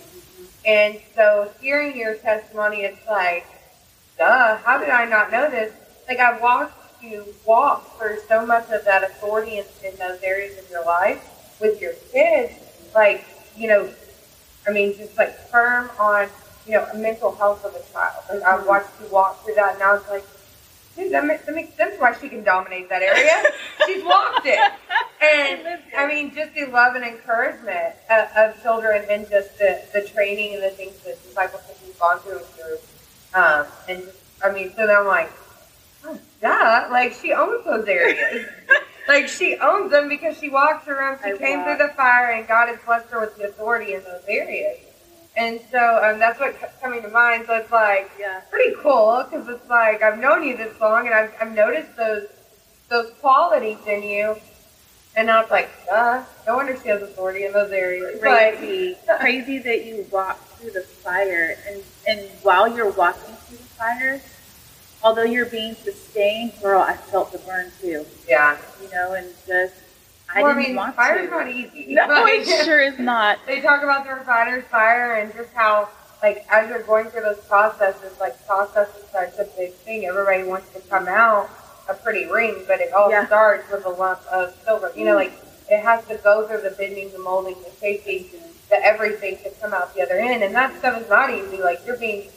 And 0.66 0.99
so 1.14 1.50
hearing 1.62 1.97
your 1.97 2.16
testimony, 2.16 2.83
it's 2.83 3.06
like, 3.09 3.47
duh, 4.18 4.59
how 4.59 4.76
did 4.76 4.90
I 4.90 5.06
not 5.06 5.33
know 5.33 5.50
this? 5.50 5.73
Like 6.09 6.18
I've 6.18 6.42
watched 6.42 6.75
you 7.00 7.25
walk 7.47 7.99
through 7.99 8.18
so 8.28 8.44
much 8.44 8.71
of 8.71 8.85
that 8.85 9.02
authority 9.02 9.59
in, 9.59 9.64
in 9.83 9.97
those 9.97 10.21
areas 10.23 10.59
of 10.59 10.71
your 10.71 10.85
life 10.85 11.30
with 11.64 11.80
your 11.80 11.94
kids. 12.12 12.52
Like, 12.94 13.25
you 13.56 13.66
know, 13.68 13.90
I 14.68 14.71
mean, 14.71 14.97
just 14.97 15.16
like 15.16 15.35
firm 15.49 15.90
on, 15.99 16.28
you 16.66 16.73
know, 16.73 16.85
a 16.92 16.97
mental 16.97 17.35
health 17.35 17.64
of 17.64 17.75
a 17.75 17.92
child. 17.92 18.23
Like 18.28 18.40
mm-hmm. 18.40 18.61
I've 18.61 18.66
watched 18.66 18.90
you 19.00 19.09
walk 19.11 19.44
through 19.44 19.54
that, 19.54 19.75
and 19.75 19.83
I 19.83 19.94
was 19.94 20.04
like, 20.09 20.25
dude, 20.94 21.12
that 21.12 21.25
makes, 21.25 21.44
that 21.47 21.54
makes 21.54 21.75
sense 21.75 21.99
why 21.99 22.14
she 22.21 22.28
can 22.28 22.44
dominate 22.44 22.88
that 22.88 23.02
area. 23.02 23.42
She's 23.87 24.04
walked 24.04 24.47
it. 24.47 24.73
And 25.21 25.80
I 25.97 26.06
mean, 26.06 26.35
just 26.35 26.54
the 26.54 26.66
love 26.66 26.94
and 26.94 27.04
encouragement 27.04 27.94
of, 28.11 28.28
of, 28.37 28.62
children 28.62 29.04
and 29.11 29.28
just 29.28 29.59
the, 29.59 29.83
the 29.92 30.02
training 30.02 30.54
and 30.54 30.62
the 30.62 30.71
things 30.71 30.97
that 31.04 31.21
discipleship 31.23 31.78
has 31.78 31.94
gone 31.97 32.18
through 32.21 32.38
with 32.38 32.59
you. 32.59 33.40
Um, 33.40 33.66
and 33.88 34.02
I 34.44 34.52
mean, 34.52 34.71
so 34.76 34.87
then 34.87 34.97
I'm 34.97 35.06
like, 35.06 35.33
oh, 36.04 36.18
duh, 36.40 36.88
like 36.90 37.14
she 37.14 37.33
owns 37.33 37.64
those 37.64 37.88
areas. 37.88 38.47
like 39.08 39.28
she 39.28 39.56
owns 39.56 39.90
them 39.90 40.08
because 40.08 40.38
she 40.38 40.49
walked 40.49 40.88
around, 40.88 41.18
she 41.25 41.32
I 41.32 41.37
came 41.37 41.58
walk. 41.58 41.78
through 41.78 41.87
the 41.87 41.92
fire 41.94 42.32
and 42.32 42.46
God 42.46 42.68
has 42.68 42.78
blessed 42.84 43.11
her 43.11 43.20
with 43.20 43.37
the 43.37 43.49
authority 43.49 43.94
in 43.94 44.02
those 44.04 44.23
areas. 44.28 44.78
And 45.37 45.61
so 45.70 46.00
um, 46.04 46.18
that's 46.18 46.38
what 46.38 46.58
kept 46.61 46.80
coming 46.80 47.02
to 47.02 47.08
mind. 47.08 47.46
So 47.46 47.56
it's 47.56 47.73
like 47.73 48.11
yeah. 48.18 48.40
pretty 48.50 48.75
cool 48.80 49.26
because 49.28 49.49
it's 49.49 49.68
like 49.68 50.02
I've 50.02 50.18
known 50.18 50.44
you 50.44 50.56
this 50.56 50.78
long 50.80 51.06
and 51.06 51.14
I've, 51.14 51.34
I've 51.40 51.54
noticed 51.54 51.96
those 51.96 52.28
those 52.88 53.11
qualities 53.20 53.78
in 53.87 54.02
you. 54.02 54.37
And 55.16 55.28
now 55.28 55.42
it's 55.42 55.50
like, 55.50 55.70
uh, 55.92 56.25
no 56.44 56.56
wonder 56.56 56.76
she 56.82 56.88
has 56.88 57.00
authority 57.00 57.44
in 57.44 57.52
those 57.52 57.70
areas. 57.70 58.20
Crazy, 58.20 58.96
but, 59.06 59.20
crazy 59.20 59.58
that 59.58 59.84
you 59.84 60.04
walk 60.11 60.40
through 60.58 60.73
the 60.73 60.80
fire, 60.80 61.56
and 61.68 61.82
and 62.08 62.28
while 62.42 62.75
you're 62.75 62.90
walking 62.90 63.34
through 63.46 63.58
the 63.58 63.62
fire, 63.62 64.20
although 65.04 65.23
you're 65.23 65.46
being 65.46 65.75
sustained, 65.75 66.54
girl, 66.61 66.80
I 66.80 66.96
felt 66.96 67.30
the 67.30 67.38
burn 67.38 67.70
too. 67.80 68.04
Yeah. 68.26 68.58
You 68.82 68.90
know, 68.90 69.12
and 69.12 69.28
just 69.46 69.75
I 70.34 70.42
well, 70.42 70.54
didn't 70.54 70.64
I 70.64 70.68
mean, 70.68 70.76
want 70.76 70.96
fire's 70.96 71.28
to. 71.28 71.30
not 71.30 71.49
easy. 71.49 71.94
No, 71.94 72.26
it 72.26 72.64
sure 72.64 72.80
is 72.80 72.99
not. 72.99 73.38
they 73.46 73.61
talk 73.61 73.82
about 73.82 74.04
the 74.04 74.14
refiner's 74.14 74.64
fire 74.64 75.16
and 75.16 75.32
just 75.34 75.52
how, 75.52 75.88
like, 76.23 76.44
as 76.50 76.68
you're 76.68 76.82
going 76.82 77.06
through 77.06 77.23
those 77.23 77.38
processes, 77.40 78.18
like, 78.18 78.44
process 78.46 78.88
is 78.96 79.08
such 79.11 79.34
a 79.38 79.44
big 79.56 79.75
thing. 79.75 80.06
Everybody 80.06 80.44
wants 80.44 80.73
to 80.73 80.80
come 80.80 81.06
out 81.06 81.50
a 81.88 81.94
pretty 81.94 82.25
ring, 82.26 82.64
but 82.66 82.80
it 82.80 82.92
all 82.94 83.11
yeah. 83.11 83.26
starts 83.26 83.70
with 83.70 83.84
a 83.84 83.90
lump 83.90 84.20
of 84.32 84.54
silver. 84.64 84.90
You 84.96 85.04
know, 85.04 85.12
mm. 85.12 85.26
like, 85.26 85.32
it 85.70 85.82
has 85.82 86.04
to 86.06 86.16
go 86.16 86.49
through 86.49 86.62
the 86.62 86.75
bending, 86.76 87.12
the 87.12 87.18
molding, 87.18 87.54
the 87.62 87.70
shaping, 87.78 88.26
the 88.70 88.84
everything 88.84 89.37
to 89.44 89.50
come 89.61 89.75
out 89.75 89.94
the 89.94 90.02
other 90.02 90.14
end. 90.14 90.42
And 90.42 90.54
that 90.54 90.76
stuff 90.78 91.00
is 91.00 91.08
not 91.08 91.30
easy. 91.30 91.62
Like, 91.62 91.80
you're 91.87 91.99
being 91.99 92.28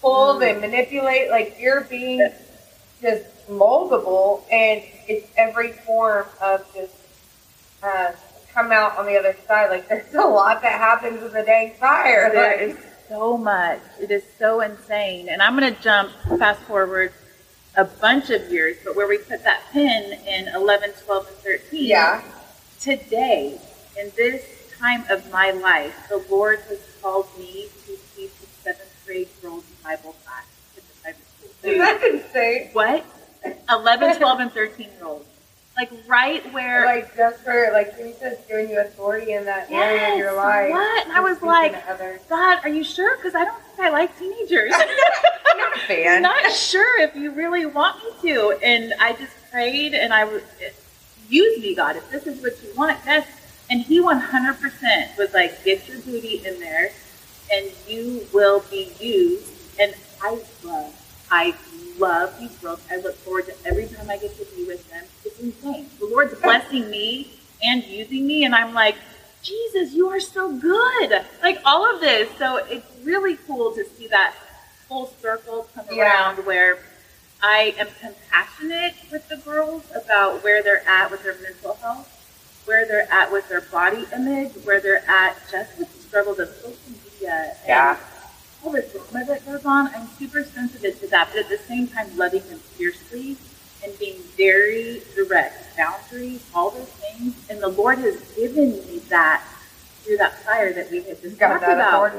pulled 0.00 0.42
mm. 0.42 0.50
and 0.50 0.60
manipulate. 0.60 1.30
Like, 1.30 1.56
you're 1.58 1.82
being 1.82 2.28
just 3.00 3.24
moldable, 3.48 4.42
and 4.50 4.82
it's 5.08 5.28
every 5.36 5.72
form 5.72 6.26
of 6.42 6.66
just 6.74 6.94
uh, 7.82 8.12
come 8.56 8.72
out 8.72 8.96
on 8.98 9.06
the 9.06 9.16
other 9.16 9.36
side. 9.46 9.70
Like 9.70 9.88
there's 9.88 10.14
a 10.14 10.26
lot 10.26 10.62
that 10.62 10.72
happens 10.72 11.22
in 11.22 11.32
the 11.32 11.42
dang 11.42 11.74
fire. 11.74 12.30
There 12.32 12.68
like, 12.68 12.76
is 12.76 12.84
so 13.08 13.36
much. 13.36 13.80
It 14.00 14.10
is 14.10 14.24
so 14.38 14.60
insane. 14.62 15.28
And 15.28 15.42
I'm 15.42 15.54
gonna 15.54 15.76
jump 15.82 16.10
fast 16.38 16.62
forward 16.62 17.12
a 17.76 17.84
bunch 17.84 18.30
of 18.30 18.50
years, 18.50 18.76
but 18.82 18.96
where 18.96 19.06
we 19.06 19.18
put 19.18 19.44
that 19.44 19.62
pin 19.70 20.18
in 20.26 20.48
11, 20.48 20.92
12, 21.04 21.26
and 21.28 21.36
13. 21.36 21.86
Yeah. 21.86 22.22
Today, 22.80 23.60
in 24.00 24.10
this 24.16 24.42
time 24.78 25.04
of 25.10 25.30
my 25.30 25.50
life, 25.50 25.94
the 26.08 26.24
Lord 26.30 26.60
has 26.68 26.80
called 27.02 27.28
me 27.38 27.68
to 27.84 27.98
teach 28.14 28.30
the 28.40 28.46
seventh 28.62 29.04
grade 29.04 29.28
girls 29.42 29.64
Bible 29.86 30.16
class 30.24 30.44
at 30.76 30.82
the 30.82 30.94
private 31.02 31.26
school. 31.38 31.78
That's 31.78 32.04
insane. 32.04 32.70
What? 32.72 33.04
11, 33.70 34.16
12, 34.16 34.40
and 34.40 34.52
13 34.52 34.86
year 34.86 35.06
olds 35.06 35.26
like 35.76 35.90
right 36.06 36.52
where 36.52 36.86
like 36.86 37.14
just 37.14 37.42
for 37.42 37.68
like 37.72 37.96
Jesus 37.98 38.38
giving 38.48 38.70
you 38.70 38.80
authority 38.80 39.32
in 39.32 39.44
that 39.44 39.70
yes, 39.70 40.00
area 40.00 40.12
of 40.12 40.18
your 40.18 40.36
life. 40.36 40.70
What? 40.70 41.04
And 41.04 41.12
I 41.12 41.20
was 41.20 41.42
like, 41.42 41.74
God, 42.28 42.60
are 42.62 42.68
you 42.68 42.82
sure? 42.82 43.16
Because 43.16 43.34
I 43.34 43.44
don't 43.44 43.62
think 43.62 43.80
I 43.80 43.90
like 43.90 44.18
teenagers. 44.18 44.70
not 45.56 45.76
a 45.76 45.80
fan. 45.80 46.22
not 46.22 46.50
sure 46.50 47.00
if 47.02 47.14
you 47.14 47.30
really 47.30 47.66
want 47.66 48.02
me 48.02 48.30
to. 48.30 48.58
And 48.62 48.94
I 48.98 49.12
just 49.12 49.32
prayed 49.52 49.92
and 49.92 50.12
I 50.12 50.24
was 50.24 50.42
use 51.28 51.60
me, 51.60 51.74
God, 51.74 51.96
if 51.96 52.10
this 52.10 52.26
is 52.26 52.42
what 52.42 52.54
you 52.62 52.74
want. 52.74 52.98
Yes. 53.04 53.28
And 53.68 53.82
he 53.82 54.00
100% 54.00 55.18
was 55.18 55.34
like, 55.34 55.62
get 55.64 55.88
your 55.88 55.98
booty 56.00 56.46
in 56.46 56.58
there 56.60 56.90
and 57.52 57.70
you 57.88 58.26
will 58.32 58.60
be 58.70 58.92
used. 58.98 59.55
And 59.78 59.94
I 60.22 60.40
love, 60.64 61.26
I 61.30 61.54
love 61.98 62.38
these 62.38 62.56
girls. 62.58 62.80
I 62.90 62.96
look 62.96 63.14
forward 63.16 63.46
to 63.46 63.54
every 63.64 63.86
time 63.86 64.08
I 64.10 64.16
get 64.16 64.36
to 64.38 64.56
be 64.56 64.64
with 64.64 64.88
them. 64.90 65.04
It's 65.24 65.38
insane. 65.38 65.88
The 65.98 66.06
Lord's 66.06 66.34
blessing 66.40 66.90
me 66.90 67.32
and 67.62 67.84
using 67.84 68.26
me, 68.26 68.44
and 68.44 68.54
I'm 68.54 68.74
like, 68.74 68.96
Jesus, 69.42 69.94
you 69.94 70.08
are 70.08 70.20
so 70.20 70.52
good. 70.56 71.24
Like 71.42 71.60
all 71.64 71.92
of 71.94 72.00
this. 72.00 72.28
So 72.38 72.56
it's 72.56 72.86
really 73.04 73.36
cool 73.46 73.72
to 73.72 73.84
see 73.84 74.08
that 74.08 74.34
full 74.88 75.12
circle 75.20 75.68
come 75.74 75.86
yeah. 75.92 76.02
around 76.02 76.46
where 76.46 76.78
I 77.42 77.74
am 77.78 77.88
compassionate 78.00 78.94
with 79.12 79.28
the 79.28 79.36
girls 79.36 79.84
about 79.94 80.42
where 80.42 80.62
they're 80.62 80.88
at 80.88 81.10
with 81.10 81.22
their 81.22 81.36
mental 81.40 81.74
health, 81.74 82.08
where 82.64 82.86
they're 82.86 83.12
at 83.12 83.30
with 83.30 83.48
their 83.48 83.60
body 83.60 84.06
image, 84.12 84.52
where 84.64 84.80
they're 84.80 85.08
at 85.08 85.36
just 85.50 85.78
with 85.78 85.92
the 85.94 86.00
struggles 86.00 86.38
of 86.38 86.48
social 86.48 86.78
media. 86.88 87.56
And 87.60 87.68
yeah 87.68 87.98
all 88.66 88.72
the 88.72 88.82
drama 88.82 89.24
that 89.26 89.46
goes 89.46 89.64
on, 89.64 89.88
I'm 89.94 90.08
super 90.18 90.42
sensitive 90.42 90.98
to 91.00 91.06
that, 91.08 91.28
but 91.32 91.38
at 91.38 91.48
the 91.48 91.58
same 91.58 91.86
time, 91.86 92.16
loving 92.16 92.46
them 92.48 92.58
fiercely 92.58 93.36
and 93.84 93.96
being 93.98 94.20
very 94.36 95.02
direct, 95.14 95.76
boundaries, 95.76 96.44
all 96.54 96.70
those 96.70 96.88
things. 96.88 97.34
And 97.48 97.62
the 97.62 97.68
Lord 97.68 97.98
has 97.98 98.20
given 98.32 98.72
me 98.72 98.98
that 99.08 99.44
through 100.02 100.16
that 100.16 100.42
fire 100.42 100.72
that 100.72 100.90
we 100.90 101.02
had 101.02 101.20
just 101.22 101.38
talked 101.38 101.62
about. 101.62 102.12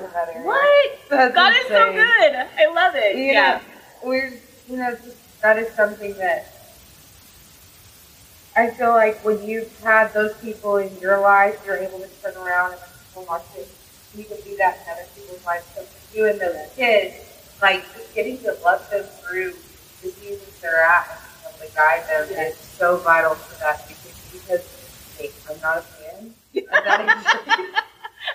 What? 0.44 1.00
That's 1.10 1.36
God 1.36 1.54
insane. 1.54 1.62
is 1.64 1.68
so 1.68 1.92
good. 1.92 2.36
I 2.58 2.74
love 2.74 2.96
it. 2.96 3.18
You 3.18 3.24
yeah. 3.24 3.62
Know, 4.02 4.10
we're, 4.10 4.34
you 4.70 4.78
know, 4.78 4.96
that 5.42 5.58
is 5.58 5.74
something 5.74 6.14
that 6.18 6.54
I 8.56 8.70
feel 8.72 8.92
like 8.92 9.24
when 9.24 9.44
you've 9.44 9.78
had 9.82 10.14
those 10.14 10.34
people 10.38 10.78
in 10.78 10.98
your 11.00 11.20
life, 11.20 11.62
you're 11.66 11.78
able 11.78 12.00
to 12.00 12.08
turn 12.22 12.36
around 12.38 12.72
and 12.72 12.82
people 13.10 13.26
watch 13.28 13.44
it. 13.58 13.68
You 14.18 14.24
can 14.26 14.38
do 14.42 14.58
that 14.58 14.80
in 14.84 14.92
other 14.92 15.08
people's 15.16 15.46
lives. 15.46 15.66
So 15.76 15.86
you 16.14 16.26
and 16.26 16.40
the 16.40 16.70
kids, 16.76 17.16
like 17.62 17.84
just 17.94 18.14
getting 18.16 18.38
to 18.40 18.58
love 18.64 18.90
them 18.90 19.04
through 19.04 19.54
the 20.02 20.10
seasons 20.10 20.60
they're 20.62 20.84
at 20.84 21.20
and 21.46 21.56
to 21.58 21.76
guide 21.76 22.04
them 22.10 22.28
yes. 22.32 22.54
is 22.54 22.60
so 22.60 22.98
vital 22.98 23.36
for 23.36 23.60
that 23.60 23.88
because, 23.88 24.66
hey, 25.18 25.32
I'm 25.50 25.60
not 25.62 25.78
a 25.78 25.82
fan 25.82 26.34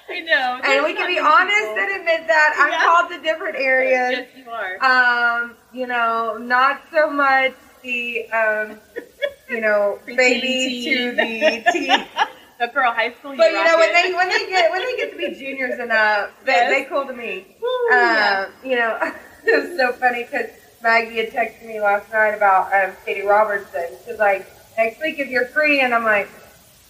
I 0.08 0.20
know. 0.20 0.60
And 0.64 0.84
we 0.84 0.94
can 0.94 1.06
be 1.06 1.18
honest 1.18 1.58
people. 1.58 1.78
and 1.78 2.00
admit 2.00 2.26
that 2.26 2.54
I'm 2.58 2.72
yeah. 2.72 2.84
called 2.84 3.10
to 3.10 3.20
different 3.22 3.56
areas. 3.56 4.12
Yes, 4.12 4.28
you 4.36 4.50
are. 4.50 5.42
Um, 5.42 5.54
you 5.72 5.86
know, 5.86 6.38
not 6.38 6.82
so 6.92 7.10
much 7.10 7.54
the 7.82 8.30
um, 8.30 8.78
you 9.48 9.60
know, 9.60 9.98
baby 10.06 10.84
to 10.84 11.12
the 11.12 11.72
teen 11.72 11.90
the 12.62 12.72
girl 12.72 12.92
high 12.92 13.12
school. 13.12 13.34
but 13.36 13.50
you 13.50 13.64
know 13.64 13.76
when 13.76 13.92
they 13.92 14.14
when 14.14 14.28
they 14.28 14.46
get 14.48 14.70
when 14.70 14.80
they 14.80 14.96
get 14.96 15.10
to 15.10 15.16
be 15.16 15.34
juniors 15.34 15.78
and 15.78 15.90
up, 15.90 16.32
they, 16.44 16.52
yes. 16.52 16.70
they 16.70 16.84
cool 16.84 17.06
to 17.06 17.12
me. 17.12 17.44
Woo, 17.60 17.68
yeah. 17.90 18.46
Um, 18.46 18.70
you 18.70 18.76
know, 18.76 18.98
it 19.46 19.68
was 19.68 19.76
so 19.76 19.92
funny 19.92 20.22
because 20.24 20.46
Maggie 20.82 21.16
had 21.16 21.30
texted 21.30 21.66
me 21.66 21.80
last 21.80 22.10
night 22.12 22.30
about 22.30 22.72
um, 22.72 22.94
Katie 23.04 23.26
Robertson. 23.26 23.86
She's 24.06 24.18
like, 24.18 24.46
next 24.76 25.00
week 25.00 25.18
if 25.18 25.28
you're 25.28 25.46
free, 25.46 25.80
and 25.80 25.92
I'm 25.92 26.04
like, 26.04 26.28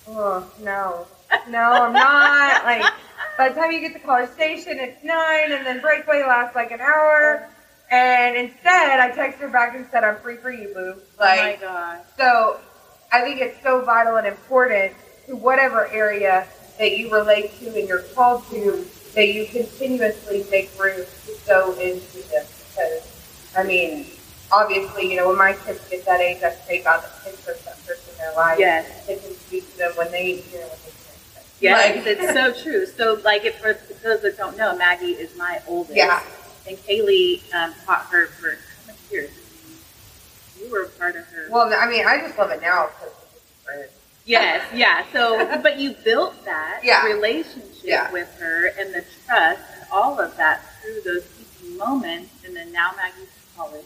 oh 0.09 0.51
no, 0.61 1.07
no, 1.49 1.59
I'm 1.59 1.93
not. 1.93 2.65
like 2.65 2.85
by 3.39 3.49
the 3.49 3.55
time 3.55 3.73
you 3.73 3.81
get 3.81 3.95
to 3.95 4.01
College 4.01 4.31
Station, 4.31 4.79
it's 4.79 5.03
nine, 5.03 5.53
and 5.53 5.65
then 5.65 5.81
breakaway 5.81 6.23
lasts 6.23 6.55
like 6.55 6.71
an 6.71 6.81
hour. 6.81 7.49
And 7.91 8.37
instead, 8.37 9.01
I 9.01 9.11
texted 9.11 9.41
her 9.41 9.49
back 9.49 9.75
and 9.75 9.87
said, 9.91 10.05
"I'm 10.05 10.17
free 10.17 10.37
for 10.37 10.51
you, 10.51 10.69
boo." 10.69 10.97
Like, 11.19 11.41
oh 11.41 11.45
my 11.45 11.57
god. 11.61 12.01
So 12.19 12.61
I 13.11 13.21
think 13.23 13.41
it's 13.41 13.63
so 13.63 13.85
vital 13.85 14.17
and 14.17 14.27
important 14.27 14.95
to 15.27 15.37
whatever 15.37 15.89
area 15.89 16.47
that 16.79 16.97
you 16.99 17.13
relate 17.13 17.59
to 17.61 17.67
and 17.79 17.89
you're 17.89 18.03
called 18.03 18.45
to, 18.51 18.85
that 19.15 19.29
you 19.29 19.47
continuously 19.47 20.45
make 20.51 20.71
room 20.81 21.05
to 21.27 21.35
go 21.47 21.73
into 21.79 22.23
them. 22.31 22.45
Because, 22.69 23.53
I 23.57 23.63
mean, 23.63 24.07
obviously, 24.51 25.11
you 25.11 25.17
know, 25.17 25.29
when 25.29 25.39
my 25.39 25.53
kids 25.53 25.81
get 25.89 26.05
that 26.07 26.21
age, 26.21 26.43
I 26.43 26.55
take 26.67 26.87
on 26.87 27.01
the 27.03 27.31
interceptors 27.31 28.09
in 28.11 28.19
their 28.19 28.35
life. 28.35 28.59
Yes. 28.59 29.07
They 29.07 29.17
can 29.17 29.35
speak 29.35 29.71
to 29.73 29.79
them 29.79 29.93
when 29.97 30.11
they, 30.11 30.43
you 30.51 30.59
know, 30.59 30.67
when 30.67 30.79
they 30.85 30.93
Yes, 31.61 31.97
like, 31.97 32.07
it's 32.07 32.33
so 32.33 32.53
true. 32.63 32.87
So, 32.87 33.21
like, 33.25 33.45
if 33.45 33.59
for 33.59 33.79
those 34.03 34.23
that 34.23 34.37
don't 34.37 34.57
know, 34.57 34.77
Maggie 34.77 35.13
is 35.13 35.37
my 35.37 35.63
oldest. 35.69 35.97
Yeah. 35.97 36.21
And 36.67 36.77
Kaylee 36.79 37.43
um, 37.55 37.73
taught 37.87 38.07
her 38.07 38.27
for 38.27 38.51
how 38.51 38.87
many 38.87 38.99
years? 39.11 39.31
You 40.61 40.71
were 40.71 40.83
a 40.83 40.89
part 40.89 41.15
of 41.15 41.25
her. 41.27 41.47
Well, 41.51 41.73
I 41.79 41.89
mean, 41.89 42.05
I 42.07 42.19
just 42.19 42.37
love 42.37 42.51
it 42.51 42.61
now 42.61 42.89
because 42.89 43.15
it's. 43.85 44.02
Yes, 44.25 44.65
yeah. 44.75 45.05
So, 45.13 45.61
but 45.63 45.79
you 45.79 45.95
built 46.05 46.45
that 46.45 46.81
yeah. 46.85 47.05
relationship 47.07 47.85
yeah. 47.85 48.13
with 48.13 48.33
her 48.39 48.69
and 48.79 48.95
the 48.95 49.05
trust 49.27 49.63
and 49.75 49.87
all 49.91 50.21
of 50.21 50.37
that 50.37 50.63
through 50.81 51.01
those 51.05 51.25
teaching 51.37 51.77
moments. 51.77 52.31
And 52.45 52.55
then 52.55 52.73
now 52.73 52.91
Maggie's 52.97 53.23
in 53.23 53.57
college. 53.57 53.85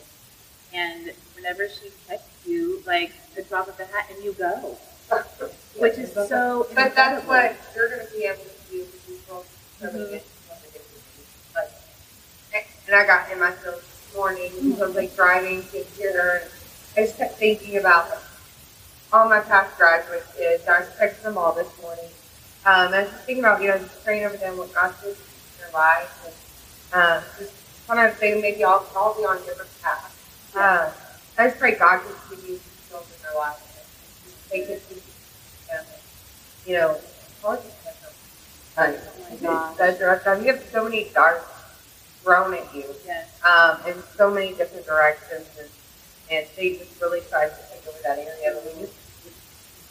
And 0.74 1.12
whenever 1.34 1.68
she 1.68 1.90
texts 2.06 2.46
you, 2.46 2.82
like 2.86 3.12
a 3.36 3.42
drop 3.42 3.68
of 3.68 3.76
the 3.76 3.86
hat, 3.86 4.10
and 4.14 4.22
you 4.22 4.32
go. 4.34 4.76
Which 5.78 5.98
is 5.98 6.12
so 6.12 6.66
But 6.74 6.94
that's 6.94 7.26
what 7.26 7.56
you're 7.74 7.88
going 7.88 8.06
to 8.06 8.12
be 8.12 8.24
able 8.24 8.42
to 8.42 8.70
do 8.70 8.78
with 8.80 9.06
these 9.06 9.20
folks. 9.20 9.48
Mm-hmm. 9.82 10.16
and 12.86 12.94
I 12.94 13.06
got 13.06 13.30
in 13.30 13.38
my 13.38 13.50
feels 13.50 13.76
this 13.76 14.14
morning 14.14 14.50
because 14.62 14.80
I 14.80 14.86
was 14.86 14.96
like 14.96 15.14
driving 15.16 15.62
to 15.62 15.84
here. 15.98 16.42
And 16.42 16.50
I 16.96 17.06
just 17.06 17.18
kept 17.18 17.34
thinking 17.34 17.76
about 17.76 18.08
all 19.12 19.28
my 19.28 19.40
past 19.40 19.76
graduate 19.76 20.24
kids. 20.36 20.64
I 20.68 20.80
was 20.80 20.88
texting 21.00 21.22
them 21.22 21.38
all 21.38 21.52
this 21.52 21.68
morning. 21.80 22.10
Um, 22.64 22.92
I 22.94 23.02
was 23.02 23.10
just 23.10 23.24
thinking 23.24 23.44
about, 23.44 23.62
you 23.62 23.68
know, 23.68 23.78
just 23.78 24.04
praying 24.04 24.24
over 24.26 24.36
them 24.36 24.56
what 24.58 24.74
God 24.74 24.94
did 25.02 25.10
in 25.10 25.16
their 25.60 25.70
lives. 25.72 26.10
And 26.24 26.34
um, 26.92 27.22
just 27.38 27.52
kind 27.86 28.08
of 28.10 28.16
saying 28.18 28.40
maybe 28.42 28.64
I'll, 28.64 28.84
I'll 28.96 29.14
be 29.14 29.24
on 29.24 29.38
different 29.44 29.70
paths. 29.82 30.14
Uh, 30.54 30.90
I 31.38 31.48
just 31.48 31.58
pray 31.58 31.74
God 31.76 32.00
continues 32.28 32.58
to 32.60 32.70
fill 32.90 33.00
in 33.00 33.22
their 33.22 33.34
lives. 33.38 33.60
And 34.24 34.34
they 34.50 34.66
continue 34.66 35.02
to 35.02 35.66
them. 35.70 35.84
You 36.66 36.74
know, 36.74 37.00
hard 37.42 37.60
to 37.62 37.68
catch 37.84 38.00
them. 38.02 38.12
Uh, 38.76 38.92
Oh 39.18 39.30
my 39.30 39.36
gosh. 39.36 39.76
Such 39.76 40.00
a 40.00 40.04
rough 40.06 40.24
time. 40.24 40.44
You 40.44 40.52
have 40.54 40.64
so 40.72 40.84
many 40.84 41.10
darts 41.14 41.44
thrown 42.22 42.54
at 42.54 42.74
you 42.74 42.84
Yes. 43.06 43.28
um, 43.44 43.78
in 43.86 44.02
so 44.16 44.30
many 44.30 44.52
different 44.54 44.86
directions, 44.86 45.46
and, 45.58 45.68
and 46.30 46.46
they 46.56 46.74
just 46.76 47.00
really 47.00 47.20
tried 47.30 47.48
to 47.48 47.54
take 47.56 47.65
over 47.88 47.98
that 48.04 48.18
area. 48.18 48.52
But 48.54 48.74
we 48.74 48.80
just 48.82 48.94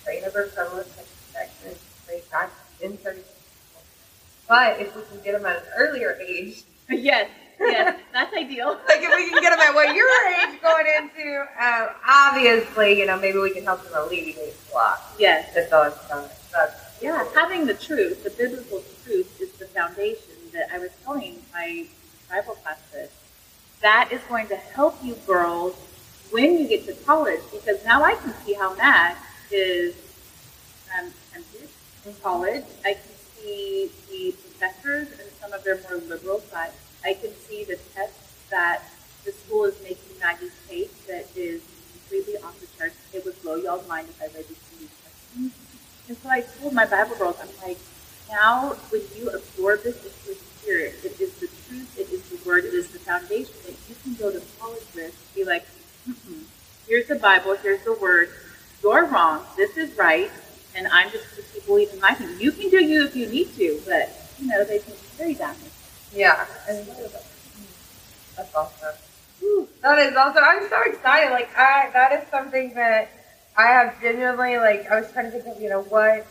prayed 0.03 0.23
over 0.23 0.49
someone, 0.53 0.85
protection, 1.31 1.75
pray 2.05 2.21
God 2.31 2.49
in 2.81 2.97
30 2.97 3.21
But 4.47 4.79
if 4.79 4.95
we 4.95 5.01
can 5.03 5.23
get 5.23 5.33
them 5.33 5.45
at 5.45 5.57
an 5.57 5.63
earlier 5.77 6.17
age, 6.25 6.63
Yes. 6.89 7.29
Yes. 7.59 7.99
That's 8.11 8.35
ideal. 8.35 8.67
like 8.87 8.99
if 9.01 9.15
we 9.15 9.29
can 9.29 9.41
get 9.41 9.49
them 9.51 9.59
at 9.59 9.73
what 9.73 9.95
your 9.95 10.09
age 10.27 10.61
going 10.61 10.85
into, 10.97 11.41
um, 11.59 11.89
obviously, 12.07 12.99
you 12.99 13.05
know, 13.05 13.17
maybe 13.17 13.39
we 13.39 13.51
can 13.51 13.63
help 13.63 13.81
them 13.83 13.93
alleviate 13.95 14.53
a 14.71 14.75
lot. 14.75 15.01
Yes. 15.17 15.53
That's 15.55 15.71
all 15.71 15.83
it's 15.83 16.07
done. 16.09 16.29
Yeah, 17.01 17.25
having 17.35 17.65
the 17.65 17.73
truth, 17.73 18.23
the 18.23 18.29
biblical 18.29 18.81
truth, 19.03 19.39
is 19.41 19.51
the 19.53 19.65
foundation 19.65 20.33
that 20.53 20.69
I 20.73 20.79
was 20.79 20.89
telling 21.03 21.41
my 21.53 21.85
Bible 22.29 22.55
class 22.55 22.79
this. 22.91 23.11
That 23.81 24.09
is 24.11 24.21
going 24.29 24.47
to 24.47 24.55
help 24.55 24.97
you 25.03 25.15
girls 25.27 25.75
when 26.36 26.60
you 26.60 26.68
get 26.68 26.86
to 26.86 26.92
college 27.06 27.39
because 27.50 27.80
now 27.86 28.04
I 28.04 28.15
can 28.15 28.34
see 28.44 28.51
how 28.56 28.75
Matt 28.75 29.18
is 29.51 29.96
um, 31.00 31.10
tempted 31.32 31.70
in 32.06 32.13
college. 32.15 32.65
I 32.84 32.96
can 32.96 33.15
see 33.39 33.89
the 34.10 34.36
professors 34.44 35.08
and 35.18 35.30
some 35.39 35.54
of 35.54 35.63
their 35.63 35.80
more 35.84 36.01
liberal 36.10 36.42
side. 36.42 36.72
I 37.06 37.13
can 37.13 37.32
see 37.48 37.63
the 37.63 37.77
tests 37.96 38.34
that 38.50 38.84
the 39.24 39.32
school 39.32 39.63
is 39.63 39.82
making 39.82 40.20
Maggie 40.20 40.51
take 40.68 40.92
that 41.08 41.25
is 41.38 41.62
completely 41.94 42.36
off 42.44 42.60
the 42.60 42.68
charts. 42.77 42.98
It 43.13 43.24
would 43.24 43.42
blow 43.42 43.56
y'all's 43.56 43.88
mind 43.88 44.10
if 44.10 44.22
I 44.22 44.25
read 44.25 44.46
these 44.50 44.89
questions. 45.04 45.54
And 46.10 46.18
so 46.18 46.30
I 46.30 46.42
told 46.60 46.74
my 46.74 46.86
Bible 46.86 47.15
girls, 47.15 47.38
I'm 47.42 47.48
like, 47.65 47.77
now 48.30 48.75
when 48.89 49.04
you 49.15 49.30
absorb 49.30 49.84
this 49.84 49.96
into 50.04 50.25
your 50.25 50.36
spirit, 50.36 50.96
it 51.01 51.18
is 51.18 51.34
the 51.36 51.48
truth, 51.48 51.96
it 51.98 52.10
is 52.12 52.24
the 52.27 52.38
word, 52.46 52.65
it 52.65 52.74
is 52.74 52.92
the 52.92 53.00
foundation 53.00 53.56
that 53.65 53.75
you 53.88 53.96
can 54.04 54.15
go 54.15 54.34
to 54.34 54.42
college 54.60 54.84
with, 54.94 55.15
be 55.34 55.46
like, 55.46 55.65
Mm-mm. 56.09 56.43
here's 56.88 57.07
the 57.07 57.15
Bible, 57.15 57.55
here's 57.55 57.83
the 57.83 57.93
word, 57.93 58.29
you're 58.83 59.05
wrong, 59.05 59.43
this 59.57 59.75
is 59.77 59.95
right, 59.97 60.29
and 60.75 60.88
I'm 60.88 61.09
just 61.12 61.29
going 61.31 61.43
to 61.47 61.53
keep 61.53 61.65
believing 61.65 62.00
my 62.00 62.13
thing. 62.13 62.29
You 62.39 62.51
can 62.51 62.69
do 62.69 62.83
you 62.83 63.05
if 63.05 63.15
you 63.15 63.27
need 63.27 63.55
to, 63.55 63.81
but, 63.85 64.09
you 64.39 64.47
know, 64.47 64.63
they 64.63 64.79
can 64.79 64.93
carry 65.17 65.33
that. 65.35 65.55
yeah. 66.13 66.45
And 66.69 66.85
that's 68.35 68.53
awesome. 68.55 68.95
That 69.81 70.00
is 70.00 70.15
awesome. 70.15 70.43
I'm 70.43 70.67
so 70.69 70.81
excited. 70.85 71.31
Like 71.31 71.50
I, 71.57 71.89
that 71.93 72.12
is 72.13 72.27
something 72.29 72.74
that 72.74 73.09
I 73.55 73.67
have 73.67 74.01
genuinely 74.01 74.57
like. 74.57 74.89
I 74.91 75.00
was 75.00 75.12
trying 75.12 75.31
to 75.31 75.39
think 75.39 75.55
of, 75.55 75.62
you 75.62 75.69
know, 75.69 75.81
what, 75.83 76.25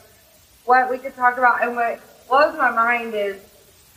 what 0.66 0.90
we 0.90 0.98
could 0.98 1.14
talk 1.16 1.38
about, 1.38 1.62
and 1.62 1.74
what 1.76 2.00
blows 2.28 2.56
my 2.58 2.70
mind 2.70 3.14
is, 3.14 3.36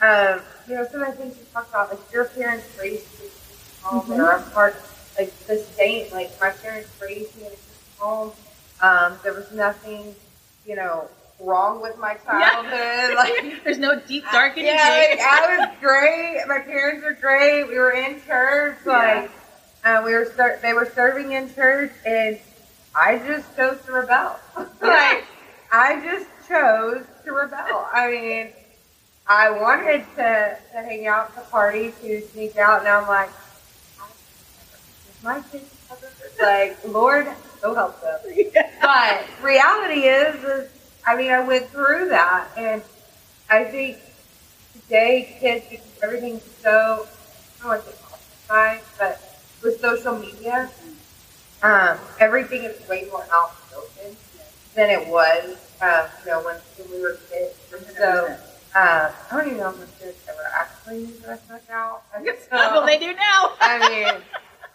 um, 0.02 0.40
you 0.68 0.76
know, 0.76 0.86
some 0.92 1.02
of 1.02 1.08
the 1.08 1.14
things 1.24 1.38
you 1.38 1.44
talked 1.54 1.70
about, 1.70 1.90
like 1.90 2.00
your 2.14 2.26
parents 2.26 2.66
raised 2.80 3.06
you 3.20 3.26
in 3.26 3.32
a 3.84 3.88
home, 3.88 4.08
Mhm. 4.08 4.20
or 4.20 4.32
a 4.32 4.42
part, 4.52 4.76
like 5.18 5.34
the 5.48 5.58
state, 5.58 6.12
like 6.12 6.32
my 6.40 6.50
parents 6.52 6.90
raised 7.02 7.36
me 7.38 7.48
in 7.48 7.52
a 7.52 8.04
home. 8.04 8.32
Um, 8.82 9.18
there 9.24 9.34
was 9.34 9.52
nothing, 9.52 10.16
you 10.66 10.76
know, 10.76 11.10
wrong 11.40 11.82
with 11.82 11.98
my 11.98 12.16
childhood. 12.16 13.16
Like 13.16 13.64
There's 13.64 13.78
no 13.80 14.00
deep, 14.00 14.24
dark 14.32 14.58
energy. 14.58 14.68
yeah, 14.74 15.08
like, 15.10 15.20
I 15.20 15.58
was 15.58 15.70
great. 15.80 16.44
My 16.48 16.60
parents 16.60 17.04
were 17.04 17.14
great. 17.14 17.64
We 17.68 17.78
were 17.78 17.92
in 17.92 18.22
church. 18.22 18.78
Like, 18.86 19.32
uh, 19.84 20.02
we 20.06 20.14
were 20.14 20.26
ser- 20.36 20.60
they 20.62 20.74
were 20.74 20.90
serving 20.94 21.32
in 21.32 21.54
church, 21.54 21.92
and 22.06 22.38
I 22.96 23.18
just 23.20 23.56
chose 23.56 23.80
to 23.86 23.92
rebel. 23.92 24.40
like, 24.82 25.24
I 25.72 26.02
just 26.04 26.28
chose 26.48 27.06
to 27.26 27.32
rebel. 27.32 27.88
I 27.92 28.10
mean, 28.12 28.48
I 29.28 29.50
wanted 29.50 30.06
to, 30.16 30.58
to 30.74 30.78
hang 30.82 31.08
out, 31.08 31.34
to 31.36 31.42
party, 31.42 31.94
to 32.02 32.22
sneak 32.28 32.58
out, 32.58 32.80
and 32.80 32.88
I'm 32.88 33.08
like, 33.08 33.30
my 35.24 35.42
kids 35.52 35.66
like, 36.42 36.78
Lord, 36.86 37.28
go 37.62 37.74
help 37.74 38.02
them. 38.02 38.20
But 38.82 39.26
reality 39.44 40.02
is, 40.02 40.36
is, 40.44 40.70
I 41.06 41.16
mean, 41.18 41.32
I 41.32 41.40
went 41.40 41.70
through 41.70 42.10
that, 42.10 42.48
and 42.56 42.82
I 43.50 43.64
think 43.66 43.98
today 44.74 45.36
kids, 45.40 45.66
because 45.70 45.86
everything's 46.04 46.44
so, 46.64 47.08
I 47.60 47.64
don't 47.64 47.68
want 47.70 47.86
to 47.86 47.92
say 48.48 48.82
but 49.00 49.20
with 49.64 49.82
social 49.82 50.18
media, 50.18 50.70
um, 51.64 51.98
everything 52.20 52.64
is 52.64 52.88
way 52.88 53.08
more 53.12 53.26
outspoken 53.32 54.16
than 54.76 54.90
it 54.90 55.08
was, 55.08 55.58
um, 55.82 56.06
you 56.24 56.32
know, 56.32 56.44
when, 56.44 56.56
when 56.78 56.92
we 56.98 57.02
were 57.02 57.18
kids. 57.30 57.56
So, 57.98 58.38
uh, 58.76 59.12
I 59.32 59.36
don't 59.36 59.48
even 59.48 59.58
know 59.58 59.70
if 59.72 59.80
my 59.80 59.86
kids 60.00 60.18
ever 60.30 60.40
actually 60.56 60.98
knew 61.00 61.14
that 61.26 61.30
I 61.44 61.48
snuck 61.48 61.70
out. 61.72 62.04
And 62.16 62.26
so- 62.50 62.52
well, 62.52 62.86
they 62.86 63.00
do 63.00 63.14
now. 63.14 63.54
I 63.60 63.90
mean, 63.90 64.22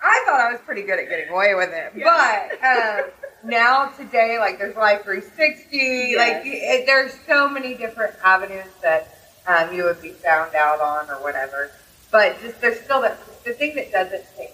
I 0.03 0.23
thought 0.27 0.41
I 0.41 0.51
was 0.53 0.61
pretty 0.63 0.83
good 0.83 0.99
at 0.99 1.09
getting 1.09 1.29
away 1.29 1.55
with 1.55 1.71
it, 1.71 1.93
Yeah. 1.97 2.49
but 2.61 3.05
um, 3.07 3.11
now 3.51 3.87
today, 3.97 4.39
like 4.39 4.59
there's 4.59 4.77
Life 4.77 5.05
360, 5.05 5.77
Yes. 5.77 6.17
like 6.19 6.43
it, 6.47 6.87
there's 6.87 7.13
so 7.27 7.49
many 7.49 7.75
different 7.75 8.15
avenues 8.25 8.67
that 8.83 9.17
um, 9.47 9.73
you 9.75 9.85
would 9.85 10.01
be 10.03 10.11
found 10.11 10.55
out 10.55 10.81
on 10.81 11.09
or 11.11 11.23
whatever. 11.23 11.71
But 12.11 12.41
just 12.43 12.61
there's 12.61 12.81
still 12.81 13.01
that 13.03 13.19
the 13.45 13.53
thing 13.53 13.75
that 13.77 13.91
doesn't 13.93 14.25
change. 14.37 14.51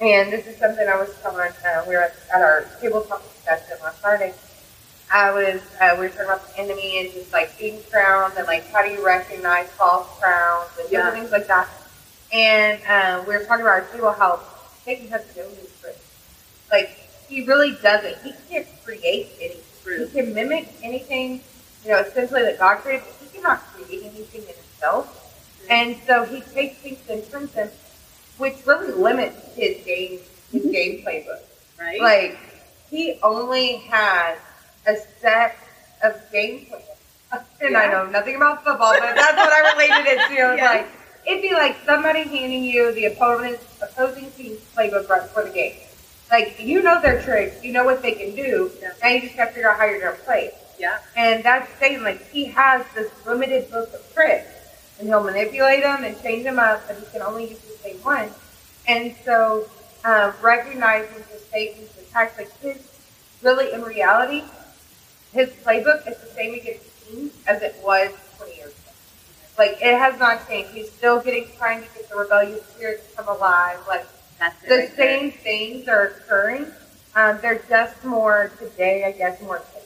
And 0.00 0.32
this 0.32 0.46
is 0.46 0.56
something 0.58 0.86
I 0.88 0.96
was 0.96 1.14
telling. 1.22 1.50
Uh, 1.64 1.84
we 1.88 1.94
were 1.94 2.02
at, 2.02 2.14
at 2.34 2.40
our 2.40 2.66
tabletop 2.80 3.22
discussion 3.34 3.76
last 3.82 3.98
Friday. 4.00 4.32
I 5.12 5.30
was 5.32 5.60
uh, 5.80 5.94
we 5.98 6.02
were 6.06 6.08
talking 6.10 6.24
about 6.26 6.46
the 6.54 6.58
enemy 6.60 7.00
and 7.00 7.12
just 7.12 7.32
like 7.32 7.58
being 7.58 7.80
crowned 7.90 8.34
and 8.36 8.46
like 8.46 8.66
how 8.70 8.82
do 8.82 8.90
you 8.90 9.04
recognize 9.04 9.68
false 9.70 10.06
crowns 10.20 10.68
and 10.80 10.88
different 10.90 11.14
things 11.16 11.30
like 11.30 11.46
that. 11.48 11.68
And 12.32 13.26
we 13.26 13.36
were 13.36 13.44
talking 13.44 13.64
about 13.64 13.82
our 13.82 13.86
table 13.92 14.12
how 14.12 14.40
Satan 14.84 15.08
has 15.08 15.24
no 15.36 15.48
new 15.48 15.68
tricks. 15.80 15.98
Like 16.70 16.90
he 17.28 17.44
really 17.44 17.76
doesn't. 17.82 18.16
He 18.22 18.32
can't 18.48 18.66
create 18.84 19.28
anything. 19.40 19.62
True. 19.82 20.06
He 20.06 20.12
can 20.12 20.34
mimic 20.34 20.68
anything, 20.82 21.40
you 21.84 21.90
know, 21.90 22.00
essentially 22.00 22.42
that 22.42 22.58
God 22.58 22.78
created, 22.78 23.04
but 23.06 23.28
he 23.28 23.36
cannot 23.36 23.60
create 23.72 24.04
anything 24.04 24.42
in 24.42 24.54
himself. 24.54 25.14
And 25.70 25.96
so 26.06 26.24
he 26.24 26.40
takes 26.40 26.76
things 26.78 26.98
and 27.10 27.30
turns 27.30 27.52
them, 27.52 27.68
which 28.38 28.54
really 28.66 28.92
limits 28.92 29.54
his 29.54 29.84
game, 29.84 30.20
his 30.52 30.62
mm-hmm. 30.62 30.70
game 30.70 31.04
playbook. 31.04 31.40
right? 31.78 32.00
Like 32.00 32.38
he 32.90 33.18
only 33.22 33.76
has 33.90 34.38
a 34.86 34.96
set 35.20 35.56
of 36.02 36.14
game 36.32 36.66
plans. 36.66 36.84
And 37.60 37.76
I 37.76 37.90
know 37.90 38.06
nothing 38.06 38.36
about 38.36 38.64
football, 38.64 38.94
but 38.98 39.16
that's 39.16 39.36
what 39.36 39.52
I 39.52 39.72
related 39.72 40.12
it 40.12 40.28
to. 40.28 40.34
Yeah. 40.56 40.64
like, 40.64 40.86
it'd 41.28 41.42
be 41.42 41.52
like 41.52 41.76
somebody 41.84 42.22
handing 42.24 42.64
you 42.64 42.92
the 42.92 43.04
opponent's 43.06 43.64
opposing 43.82 44.30
team's 44.32 44.60
playbook 44.74 45.08
right 45.08 45.22
before 45.22 45.44
the 45.44 45.50
game. 45.50 45.74
Like 46.30 46.56
you 46.60 46.82
know 46.82 47.00
their 47.00 47.22
tricks, 47.22 47.62
you 47.62 47.72
know 47.72 47.84
what 47.84 48.02
they 48.02 48.12
can 48.12 48.34
do, 48.34 48.70
Yeah. 48.80 48.92
and 49.02 49.14
you 49.14 49.20
just 49.28 49.36
got 49.36 49.46
to 49.46 49.52
figure 49.52 49.70
out 49.70 49.78
how 49.78 49.84
you're 49.86 50.00
gonna 50.00 50.16
play. 50.24 50.52
yeah. 50.78 50.98
And 51.16 51.42
that's 51.44 51.70
the 51.72 51.76
saying 51.78 52.02
like 52.02 52.28
he 52.30 52.46
has 52.46 52.84
this 52.94 53.10
limited 53.26 53.70
book 53.70 53.92
of 53.94 54.02
tricks, 54.14 54.48
and 54.98 55.08
he'll 55.08 55.22
manipulate 55.24 55.82
them 55.82 56.04
and 56.04 56.20
change 56.22 56.44
them 56.44 56.58
up, 56.58 56.82
but 56.86 56.96
he 56.98 57.06
can 57.12 57.22
only 57.22 57.50
use 57.50 57.60
the 57.60 57.76
same 57.82 57.96
one. 57.98 58.30
And 58.86 59.14
so, 59.24 59.68
um, 60.04 60.32
recognizing 60.42 61.16
the 61.32 61.38
Satan's 61.50 61.90
attacks, 61.98 62.38
like 62.38 62.50
his 62.60 62.78
really 63.42 63.72
in 63.72 63.82
reality, 63.82 64.44
his 65.32 65.50
playbook 65.64 66.06
is 66.10 66.16
the 66.18 66.30
same 66.34 66.54
against 66.54 66.84
teams 67.08 67.32
as 67.46 67.62
it 67.62 67.76
was 67.84 68.10
20 68.10 68.12
years 68.12 68.12
ago. 68.12 68.27
Like 69.58 69.72
it 69.82 69.98
has 69.98 70.18
not 70.18 70.46
changed. 70.48 70.70
He's 70.70 70.90
still 70.90 71.20
getting 71.20 71.48
trying 71.58 71.82
to 71.82 71.88
get 71.94 72.08
the 72.08 72.16
rebellious 72.16 72.64
spirit 72.66 73.08
to 73.10 73.16
come 73.16 73.36
alive. 73.36 73.78
Like 73.86 74.06
That's 74.38 74.60
the 74.62 74.68
right 74.76 74.96
there. 74.96 75.18
same 75.18 75.32
things 75.32 75.88
are 75.88 76.06
occurring. 76.06 76.66
Um, 77.16 77.38
they're 77.42 77.62
just 77.68 78.04
more 78.04 78.52
today, 78.58 79.04
I 79.04 79.12
guess, 79.12 79.42
more 79.42 79.56
attention 79.56 79.78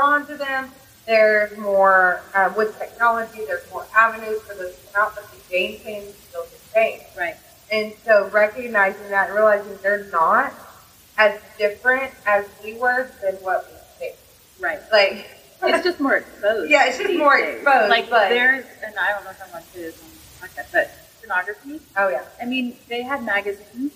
drawn 0.00 0.26
to 0.26 0.36
them. 0.36 0.70
There's 1.06 1.56
more 1.58 2.22
uh, 2.34 2.52
with 2.56 2.78
technology. 2.78 3.44
There's 3.46 3.68
more 3.70 3.86
avenues 3.94 4.40
for 4.42 4.54
those 4.54 4.74
to 4.74 4.92
come 4.92 5.06
out, 5.06 5.14
but 5.14 5.30
the 5.30 5.38
game 5.50 5.80
plan 5.80 6.02
is 6.02 6.14
still 6.14 6.44
the 6.44 6.58
same. 6.72 7.00
Right. 7.18 7.36
And 7.72 7.92
so 8.04 8.28
recognizing 8.28 9.08
that 9.10 9.28
and 9.28 9.36
realizing 9.36 9.78
they're 9.82 10.06
not 10.10 10.52
as 11.18 11.38
different 11.58 12.12
as 12.26 12.46
we 12.64 12.74
were 12.74 13.10
than 13.22 13.34
what 13.36 13.66
we 13.70 13.76
think. 13.98 14.16
Right. 14.60 14.80
Like 14.92 15.26
it's 15.68 15.84
just 15.84 16.00
more 16.00 16.14
exposed. 16.16 16.70
Yeah, 16.70 16.86
it's 16.86 16.98
just 16.98 17.14
more 17.18 17.36
days. 17.38 17.56
exposed, 17.56 17.90
Like 17.90 18.08
but- 18.10 18.28
there's, 18.28 18.64
and 18.84 18.94
I 18.98 19.12
don't 19.12 19.24
know 19.24 19.30
if 19.30 19.42
I'm 19.44 19.50
going 19.50 19.62
to 19.64 19.70
say 19.70 19.82
this 19.82 20.02
on 20.02 20.08
the 20.10 20.46
podcast, 20.62 20.72
but 20.72 20.90
pornography. 21.20 21.80
oh 21.96 22.08
yeah. 22.08 22.24
I 22.40 22.44
mean, 22.46 22.76
they 22.88 23.02
had 23.02 23.22
magazines 23.24 23.92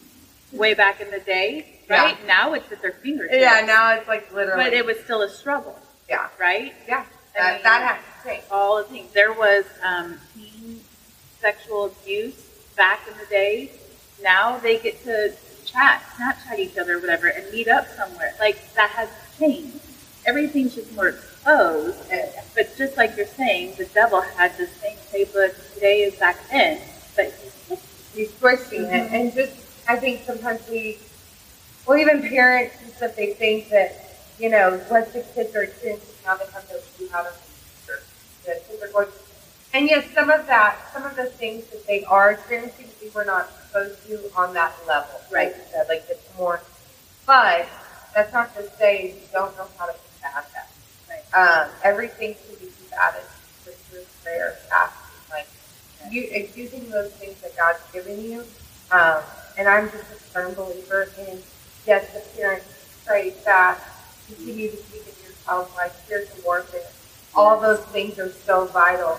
way 0.52 0.74
back 0.74 1.00
in 1.00 1.10
the 1.10 1.20
day, 1.20 1.66
Yeah. 1.88 2.02
right? 2.04 2.26
Now 2.26 2.52
it's 2.54 2.70
at 2.70 2.80
their 2.82 2.92
fingertips. 2.92 3.40
Yeah, 3.40 3.62
now 3.66 3.94
it's 3.94 4.06
like 4.08 4.32
literally. 4.32 4.62
but 4.64 4.72
it 4.72 4.84
was 4.86 4.98
still 5.00 5.22
a 5.22 5.28
struggle, 5.28 5.78
yeah, 6.08 6.28
right? 6.38 6.72
yeah. 6.86 7.04
I 7.36 7.38
That, 7.42 7.52
mean- 7.54 7.62
that 7.64 7.98
has 8.24 8.38
to 8.46 8.54
all 8.54 8.78
the 8.78 8.84
things. 8.84 9.12
There 9.12 9.32
was 9.32 9.64
um, 9.82 10.18
teen 10.34 10.80
sexual 11.40 11.86
abuse 11.86 12.36
back 12.76 13.00
in 13.10 13.18
the 13.18 13.26
day. 13.26 13.70
Now 14.22 14.58
they 14.58 14.78
get 14.78 15.02
to 15.04 15.32
chat, 15.66 16.02
Snapchat 16.16 16.58
each 16.58 16.78
other, 16.78 16.98
whatever, 17.00 17.26
and 17.26 17.50
meet 17.50 17.66
up 17.68 17.86
somewhere. 17.96 18.34
Like 18.38 18.72
that 18.74 18.90
has 18.90 19.08
changed. 19.38 19.80
Everything's 20.26 20.74
just 20.76 20.94
more 20.94 21.14
exposed. 21.44 21.98
But 22.54 22.76
just 22.76 22.96
like 22.96 23.16
you're 23.16 23.26
saying, 23.26 23.74
the 23.76 23.86
devil 23.86 24.20
had 24.20 24.56
the 24.56 24.66
same 24.66 24.96
playbook 25.12 25.74
today 25.74 26.04
as 26.04 26.14
back 26.16 26.38
then. 26.50 26.80
But 27.16 27.34
he's 28.14 28.36
twisting 28.38 28.84
it, 28.84 28.88
mm-hmm. 28.88 29.14
and 29.14 29.34
just 29.34 29.52
I 29.88 29.96
think 29.96 30.22
sometimes 30.24 30.60
we, 30.68 30.98
well, 31.86 31.98
even 31.98 32.22
parents 32.22 32.76
and 32.82 32.92
stuff, 32.92 33.16
they 33.16 33.34
think 33.34 33.68
that 33.70 34.16
you 34.38 34.50
know 34.50 34.78
what 34.88 35.12
the 35.12 35.20
kids 35.34 35.54
are 35.54 35.62
experiencing 35.62 36.08
now 36.24 36.36
they 36.36 36.46
have 36.46 36.66
to 36.68 36.80
do 36.98 37.08
how 37.12 37.22
to. 37.22 37.30
The 38.46 38.60
kids 38.68 38.82
are 38.82 38.88
going, 38.88 39.08
and 39.72 39.88
yes, 39.88 40.06
some 40.14 40.28
of 40.30 40.46
that, 40.46 40.76
some 40.92 41.04
of 41.04 41.16
the 41.16 41.26
things 41.26 41.64
that 41.70 41.86
they 41.86 42.04
are 42.04 42.32
experiencing, 42.32 42.88
we 43.02 43.08
were 43.10 43.24
not 43.24 43.48
exposed 43.58 44.06
to 44.06 44.30
on 44.36 44.52
that 44.54 44.74
level, 44.86 45.20
Right. 45.32 45.48
Like 45.48 45.56
you 45.56 45.62
said, 45.72 45.88
like 45.88 46.04
it's 46.08 46.36
more, 46.36 46.60
but 47.26 47.66
that's 48.14 48.32
not 48.32 48.54
to 48.54 48.68
say 48.76 49.14
you 49.14 49.28
don't 49.32 49.56
know 49.56 49.66
how 49.78 49.86
to 49.86 49.94
combat 50.20 50.50
that. 50.52 50.73
Um, 51.34 51.68
everything 51.82 52.34
can 52.34 52.54
be 52.60 52.72
combated 52.90 53.28
with 53.66 53.76
through 53.90 54.04
prayer, 54.22 54.56
fasting, 54.68 55.20
like 55.30 55.48
you, 56.10 56.48
using 56.54 56.88
those 56.90 57.10
things 57.12 57.40
that 57.40 57.56
God's 57.56 57.80
given 57.92 58.22
you. 58.22 58.44
Um, 58.92 59.20
and 59.58 59.66
I'm 59.68 59.90
just 59.90 60.04
a 60.12 60.16
firm 60.30 60.54
believer 60.54 61.08
in 61.18 61.42
yes, 61.86 62.12
the 62.12 62.20
parents 62.40 62.66
pray 63.04 63.30
fast, 63.30 63.82
continue 64.26 64.70
to 64.70 64.76
keep 64.76 65.02
in 65.02 65.14
your 65.22 65.32
child's 65.44 65.74
life, 65.76 65.94
spiritual 66.04 66.38
warfare. 66.44 66.80
All 67.34 67.60
those 67.60 67.80
things 67.86 68.18
are 68.18 68.30
so 68.30 68.66
vital. 68.66 69.18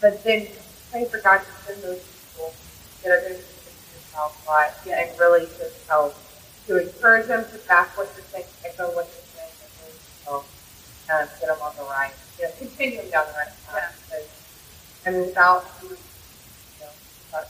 But 0.00 0.22
then 0.24 0.46
pray 0.90 1.04
for 1.04 1.18
God 1.20 1.38
to 1.38 1.52
send 1.66 1.82
those 1.82 2.00
people 2.00 2.54
that 3.02 3.10
are 3.10 3.20
going 3.20 3.34
to 3.34 3.40
keep 3.40 3.66
in 3.66 3.74
your 3.92 4.02
child's 4.12 4.46
life 4.46 4.86
and 4.88 5.18
really 5.18 5.46
just 5.58 5.88
help 5.88 6.14
to 6.66 6.78
encourage 6.80 7.26
them 7.26 7.44
to 7.44 7.58
back 7.66 7.96
what 7.98 8.08
you're 8.16 8.24
saying, 8.26 8.46
echo 8.64 8.86
what 8.94 9.06
you're 9.06 9.28
saying, 9.34 9.50
and 9.62 9.70
really 9.82 9.98
help 10.24 10.46
get 11.40 11.48
them 11.48 11.58
on 11.62 11.74
the 11.76 11.82
right, 11.82 12.12
you 12.38 12.44
know, 12.44 12.50
continue 12.58 13.02
them 13.02 13.10
down 13.10 13.26
the 13.26 13.32
right 13.34 13.54
path. 13.66 13.94
Because, 14.06 14.28
I 15.06 15.10
mean, 15.10 15.26
without 15.26 15.64
you, 15.82 15.90
know, 15.90 17.42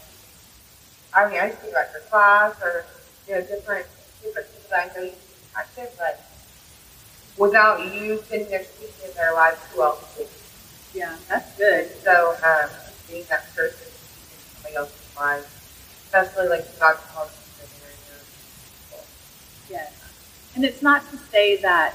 I 1.13 1.29
mean, 1.31 1.41
I 1.41 1.51
see 1.51 1.73
like 1.75 1.89
your 1.93 2.03
class 2.09 2.55
or 2.63 2.85
you 3.29 3.35
know 3.35 3.41
different 3.43 3.87
different 4.23 4.47
people 4.49 4.71
that 4.71 4.91
I 4.91 4.97
know 4.97 5.05
you 5.07 5.13
active, 5.57 5.91
but 5.99 6.25
without 7.37 7.81
you 7.95 8.23
sitting 8.29 8.49
there 8.49 8.65
speaking 8.65 9.09
in 9.09 9.15
their 9.15 9.35
lives, 9.35 9.59
who 9.73 9.83
else 9.83 10.05
would? 10.19 10.29
yeah, 10.95 11.17
that's 11.29 11.49
And 11.51 11.59
good. 11.59 11.91
so, 12.03 12.35
um, 12.45 12.71
being 13.09 13.25
that 13.29 13.55
person 13.55 13.87
in 13.87 14.55
somebody 14.55 14.77
else's 14.77 15.17
life, 15.17 16.03
especially 16.07 16.49
like 16.49 16.81
God 16.81 16.97
calls 17.13 17.31
you 17.31 17.67
to 18.97 19.03
Yes. 19.71 19.93
And 20.55 20.65
it's 20.65 20.83
not 20.83 21.09
to 21.11 21.17
say 21.17 21.57
that 21.63 21.95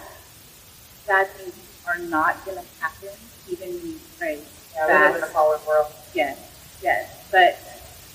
bad 1.07 1.27
things 1.31 1.53
are 1.87 1.99
not 1.99 2.43
going 2.45 2.57
to 2.57 2.63
happen, 2.81 3.09
even 3.49 3.69
when 3.69 3.87
you 3.87 3.99
pray. 4.17 4.39
Yeah, 4.75 4.87
we 4.87 4.93
live 5.07 5.15
in 5.17 5.23
a 5.23 5.27
fallen 5.27 5.59
world. 5.67 5.91
Yes, 6.13 6.37
yes. 6.81 7.27
But 7.31 7.57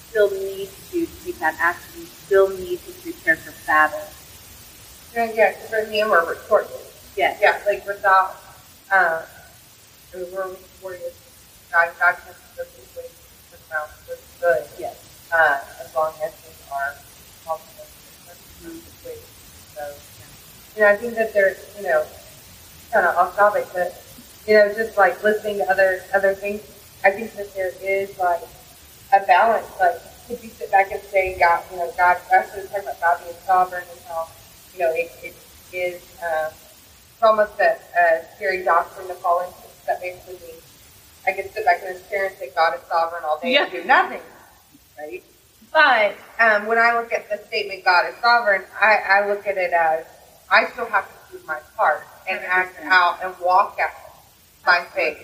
still 0.09 0.31
need 0.31 0.69
to 0.91 1.07
take 1.25 1.39
that 1.39 1.57
action. 1.61 2.07
Still 2.07 2.49
need 2.51 2.81
to 2.85 2.93
prepare 3.03 3.37
for 3.37 3.55
battle. 3.67 4.01
Yeah, 5.15 5.33
yeah, 5.35 5.53
because 5.53 5.71
for 5.71 5.91
me, 5.91 6.05
we're 6.05 6.29
recorded. 6.29 6.71
Yes. 7.17 7.39
Yeah, 7.41 7.61
like 7.67 7.87
without, 7.87 8.37
I 8.93 9.25
mean, 10.15 10.27
we're 10.33 10.49
recorded. 10.49 11.13
God, 11.73 11.91
God 11.99 12.17
can 12.25 12.35
the 12.57 12.65
situation 12.65 13.15
around 13.71 13.89
for 14.07 14.17
good. 14.41 14.67
Yes. 14.79 14.97
uh, 15.33 15.61
as 15.81 15.95
long 15.95 16.13
as 16.23 16.33
we 16.43 16.51
are 16.73 16.95
the 18.63 18.69
situation. 18.69 19.23
So, 19.75 19.95
you 20.77 20.83
know, 20.83 20.89
I 20.89 20.97
think 20.97 21.15
that 21.15 21.33
there's, 21.33 21.59
you 21.77 21.85
know, 21.85 22.05
kind 22.93 23.07
of 23.07 23.17
off 23.17 23.37
topic, 23.37 23.67
but 23.73 24.03
you 24.47 24.55
know, 24.55 24.73
just 24.75 24.97
like 24.97 25.23
listening 25.23 25.59
to 25.59 25.71
other 25.71 26.03
other 26.15 26.35
things, 26.35 26.63
I 27.05 27.11
think 27.11 27.35
that 27.35 27.55
there 27.55 27.73
is 27.83 28.19
like 28.19 28.43
a 29.13 29.25
balance. 29.27 29.67
Like, 29.81 30.01
could 30.27 30.43
you 30.43 30.51
sit 30.51 30.71
back 30.71 30.93
and 30.93 31.03
say, 31.03 31.39
God, 31.39 31.63
you 31.71 31.79
know, 31.79 31.93
God, 31.97 32.19
actually 32.33 32.67
talking 32.69 32.85
about 32.85 33.01
God 33.01 33.21
being 33.23 33.37
sovereign 33.47 33.85
and 33.91 34.01
how, 34.09 34.29
you 34.75 34.81
know, 34.81 34.93
it, 34.93 35.11
it 35.23 35.37
is 35.73 36.03
um, 36.23 36.53
it's 36.53 37.23
almost 37.23 37.59
a, 37.61 37.77
a 37.99 38.25
scary 38.37 38.65
doctrine 38.65 39.09
to 39.09 39.15
fall 39.15 39.41
into. 39.41 39.55
That 39.87 40.01
basically 40.01 40.35
means 40.47 40.63
I 41.27 41.33
can 41.33 41.51
sit 41.51 41.65
back 41.65 41.83
and 41.85 41.97
experience 41.97 42.37
that 42.41 42.55
God 42.55 42.75
is 42.77 42.83
sovereign 42.89 43.23
all 43.25 43.39
day 43.41 43.57
and 43.57 43.71
do 43.71 43.85
nothing 43.85 44.21
right? 44.99 45.23
But 45.73 46.17
um, 46.41 46.67
when 46.67 46.79
I 46.79 46.99
look 46.99 47.13
at 47.13 47.29
the 47.31 47.39
statement 47.47 47.85
"God 47.85 48.09
is 48.09 48.17
sovereign," 48.21 48.63
I, 48.81 48.97
I 49.09 49.29
look 49.29 49.47
at 49.47 49.57
it 49.57 49.73
as 49.73 50.05
I 50.51 50.67
still 50.71 50.87
have 50.87 51.07
to 51.09 51.39
do 51.39 51.45
my 51.47 51.59
part 51.77 52.07
and 52.31 52.41
act 52.45 52.79
out 52.85 53.19
and 53.23 53.35
walk 53.41 53.79
out 53.81 53.91
by 54.65 54.85
faith. 54.95 55.19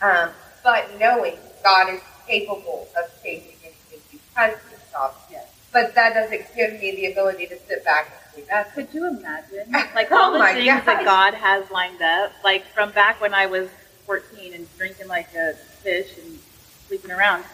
Um, 0.00 0.30
but 0.64 0.98
knowing 0.98 1.36
God 1.62 1.92
is 1.94 2.00
capable 2.26 2.88
of 2.98 3.10
changing 3.22 3.54
anything 3.64 4.00
because 4.10 4.54
He's 4.70 4.78
stops 4.88 5.16
Yes. 5.30 5.46
But 5.72 5.94
that 5.94 6.14
doesn't 6.14 6.46
give 6.56 6.72
me 6.80 6.96
the 6.96 7.12
ability 7.12 7.46
to 7.46 7.58
sit 7.68 7.84
back 7.84 8.10
and 8.36 8.46
nothing. 8.48 8.86
Could 8.86 8.94
you 8.94 9.08
imagine? 9.08 9.72
Like 9.94 10.08
Oh 10.10 10.16
all 10.16 10.32
the 10.32 10.44
things 10.44 10.66
gosh. 10.66 10.84
that 10.86 11.04
God 11.04 11.34
has 11.34 11.70
lined 11.70 12.02
up, 12.02 12.32
like 12.44 12.64
from 12.74 12.90
back 12.92 13.20
when 13.20 13.34
I 13.34 13.46
was 13.46 13.68
14 14.06 14.54
and 14.54 14.66
drinking 14.78 15.08
like 15.08 15.28
a 15.34 15.54
fish 15.82 16.16
and 16.22 16.38
sleeping 16.86 17.10
around. 17.10 17.44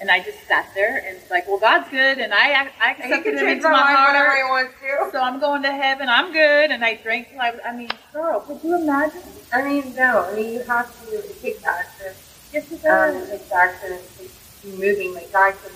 And 0.00 0.10
I 0.10 0.20
just 0.20 0.38
sat 0.48 0.66
there 0.74 0.96
and 1.06 1.18
it's 1.18 1.30
like, 1.30 1.46
well, 1.46 1.58
God's 1.58 1.90
good, 1.90 2.18
and 2.18 2.32
I 2.32 2.70
I 2.80 2.92
accepted 2.92 3.34
can 3.36 3.38
Him 3.38 3.48
into 3.48 3.68
my 3.68 3.72
life 3.72 3.90
He 3.90 4.40
heart. 4.40 4.50
wants 4.50 4.74
to. 4.80 5.10
So 5.12 5.20
I'm 5.22 5.38
going 5.38 5.62
to 5.62 5.70
heaven. 5.72 6.08
I'm 6.08 6.32
good, 6.32 6.70
and 6.70 6.82
I 6.82 6.94
drank 6.96 7.30
till 7.30 7.40
I 7.40 7.50
was. 7.50 7.60
I 7.66 7.76
mean, 7.76 7.90
girl, 8.12 8.40
could 8.40 8.60
you 8.64 8.80
imagine? 8.80 9.20
I 9.52 9.62
mean, 9.62 9.94
no. 9.94 10.24
I 10.30 10.34
mean, 10.34 10.54
you 10.54 10.60
have 10.62 10.88
to 11.06 11.16
it 11.18 11.42
takes 11.42 11.62
action. 11.64 12.14
Yes, 12.52 12.72
it 12.72 12.76
um, 12.76 12.80
does. 12.80 13.28
it 13.28 13.38
takes 13.38 13.52
action 13.52 13.92
and 13.92 14.00
it 14.00 14.18
takes 14.18 14.64
moving. 14.64 15.12
Like 15.14 15.30
God 15.32 15.54
can, 15.62 15.72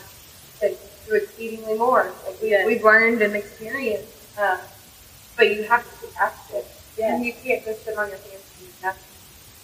can 0.70 0.78
do 1.06 1.14
exceedingly 1.16 1.76
more. 1.76 2.10
Like 2.26 2.40
we, 2.40 2.48
Yes. 2.50 2.66
we've 2.66 2.82
learned 2.82 3.20
and 3.20 3.34
experienced. 3.36 4.38
Um, 4.38 4.58
but 5.36 5.54
you 5.54 5.64
have 5.64 5.84
to 5.84 6.06
take 6.06 6.16
action. 6.18 6.62
Yes. 6.96 7.12
And 7.12 7.24
you 7.26 7.34
can't 7.44 7.62
just 7.64 7.84
sit 7.84 7.98
on 7.98 8.08
your 8.08 8.16
hands 8.18 8.40
and 8.58 8.68
do 8.68 8.72
nothing. 8.86 9.04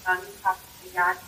Um, 0.07 0.19
you 0.19 0.35
have 0.45 0.57
to 0.61 0.85
take 0.85 0.99
action. 0.99 1.27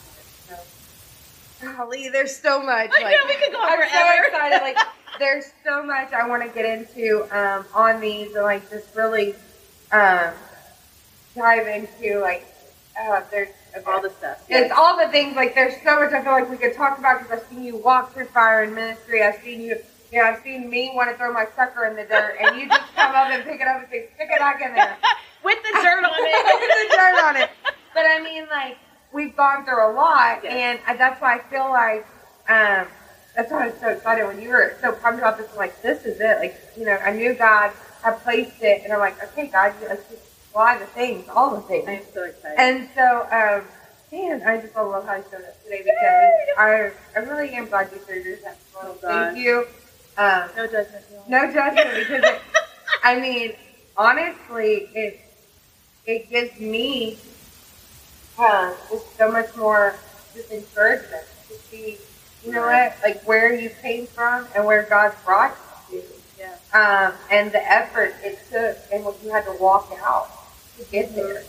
So, 1.62 1.72
golly, 1.76 2.08
there's 2.08 2.36
so 2.36 2.60
much. 2.62 2.90
I 2.92 3.02
like, 3.02 3.16
know, 3.16 3.26
we 3.26 3.36
could 3.36 3.52
go 3.52 3.58
on 3.60 3.70
I'm 3.72 3.78
forever. 3.78 3.90
so 3.92 4.26
excited. 4.26 4.62
Like, 4.62 4.78
there's 5.18 5.46
so 5.64 5.84
much 5.84 6.12
I 6.12 6.26
want 6.26 6.42
to 6.42 6.48
get 6.48 6.64
into 6.64 7.26
um, 7.36 7.64
on 7.74 8.00
these 8.00 8.34
and 8.34 8.42
like 8.44 8.68
just 8.70 8.94
really 8.96 9.34
um, 9.92 10.32
dive 11.36 11.66
into. 11.66 12.18
Like, 12.20 12.44
uh, 13.00 13.22
there's 13.30 13.48
all 13.86 14.02
the 14.02 14.10
stuff. 14.10 14.44
it's 14.48 14.72
all 14.72 14.98
the 14.98 15.08
things 15.10 15.34
like 15.34 15.54
there's 15.54 15.74
so 15.82 15.98
much 15.98 16.12
I 16.12 16.22
feel 16.22 16.32
like 16.32 16.50
we 16.50 16.56
could 16.58 16.74
talk 16.74 16.98
about 16.98 17.20
because 17.22 17.40
I've 17.40 17.48
seen 17.48 17.64
you 17.64 17.76
walk 17.76 18.12
through 18.12 18.26
fire 18.26 18.64
in 18.64 18.74
ministry. 18.74 19.22
I've 19.22 19.40
seen 19.42 19.60
you, 19.62 19.78
you 20.12 20.18
know, 20.18 20.24
I've 20.24 20.42
seen 20.42 20.68
me 20.68 20.92
want 20.94 21.10
to 21.10 21.16
throw 21.16 21.32
my 21.32 21.46
sucker 21.56 21.84
in 21.86 21.96
the 21.96 22.04
dirt, 22.04 22.36
and 22.40 22.60
you 22.60 22.68
just 22.68 22.94
come 22.94 23.14
up 23.14 23.30
and 23.30 23.42
pick 23.44 23.60
it 23.60 23.66
up 23.68 23.80
and 23.80 23.88
say, 23.90 24.08
"Stick 24.16 24.28
it 24.30 24.38
back 24.38 24.60
in 24.60 24.74
there." 24.74 24.96
with 25.44 25.58
the 25.62 25.72
dirt 25.80 26.04
on 26.04 26.12
it. 26.12 26.60
With 26.60 26.90
the 26.90 26.96
dirt 26.96 27.24
on 27.24 27.36
it. 27.36 27.50
But 27.94 28.04
I 28.06 28.20
mean, 28.22 28.46
like 28.50 28.76
we've 29.12 29.36
gone 29.36 29.64
through 29.64 29.86
a 29.86 29.92
lot, 29.92 30.40
Yes. 30.42 30.52
and 30.52 30.80
I, 30.86 30.96
that's 30.96 31.20
why 31.20 31.36
I 31.36 31.38
feel 31.38 31.68
like 31.70 32.06
um, 32.48 32.86
that's 33.36 33.50
why 33.50 33.64
I 33.64 33.66
was 33.68 33.78
so 33.80 33.88
excited 33.88 34.26
when 34.26 34.40
you 34.40 34.50
were 34.50 34.76
so 34.80 34.92
pumped 34.92 35.18
about 35.20 35.38
this. 35.38 35.48
I'm 35.52 35.56
like, 35.56 35.80
this 35.82 36.04
is 36.04 36.20
it. 36.20 36.38
Like, 36.38 36.56
you 36.76 36.84
know, 36.84 36.96
I 36.96 37.12
knew 37.12 37.34
God 37.34 37.72
had 38.02 38.22
placed 38.22 38.60
it, 38.62 38.82
and 38.84 38.92
I'm 38.92 38.98
like, 38.98 39.22
okay, 39.22 39.46
God, 39.46 39.74
let's 39.82 40.08
just 40.10 40.22
fly 40.52 40.76
the 40.78 40.86
things, 40.86 41.28
all 41.28 41.54
the 41.54 41.62
things. 41.62 41.88
I 41.88 41.92
am 41.92 42.02
so 42.12 42.24
excited. 42.24 42.58
And 42.58 42.88
so, 42.94 43.22
um, 43.30 43.64
man, 44.12 44.42
I 44.46 44.60
just 44.60 44.74
love 44.76 45.06
how 45.06 45.16
you 45.16 45.24
showed 45.30 45.44
up 45.44 45.62
today 45.64 45.78
because 45.78 46.52
I, 46.58 46.90
I 47.16 47.18
really 47.20 47.50
am 47.54 47.66
glad 47.66 47.90
you 47.92 48.00
shared 48.06 48.24
your 48.24 48.36
testimony. 48.36 48.58
Oh. 48.82 48.94
Thank 49.00 49.38
you. 49.38 49.66
Um, 50.18 50.50
no 50.56 50.66
judgment. 50.66 51.04
Jill. 51.08 51.24
no 51.28 51.52
judgment 51.52 51.88
because 51.96 52.22
it, 52.24 52.40
I 53.02 53.18
mean, 53.18 53.54
honestly, 53.96 54.88
it 54.94 55.20
it 56.04 56.28
gives 56.28 56.58
me 56.60 57.16
uh, 58.42 58.74
just 58.90 59.16
so 59.16 59.30
much 59.30 59.54
more 59.56 59.94
just 60.34 60.50
encouragement 60.50 61.22
to 61.48 61.54
see, 61.70 61.98
you 62.44 62.52
know 62.52 62.62
what, 62.62 62.96
like 63.02 63.22
where 63.24 63.54
you 63.54 63.70
came 63.82 64.06
from 64.06 64.46
and 64.54 64.64
where 64.64 64.82
God 64.84 65.14
brought 65.24 65.56
you 65.92 66.02
Yeah. 66.38 66.54
um, 66.74 67.14
and 67.30 67.52
the 67.52 67.62
effort 67.70 68.14
it 68.22 68.38
took 68.50 68.78
and 68.92 69.04
what 69.04 69.16
you 69.22 69.30
had 69.30 69.44
to 69.44 69.52
walk 69.60 69.92
out 70.02 70.28
to 70.78 70.84
get 70.90 71.14
there. 71.14 71.42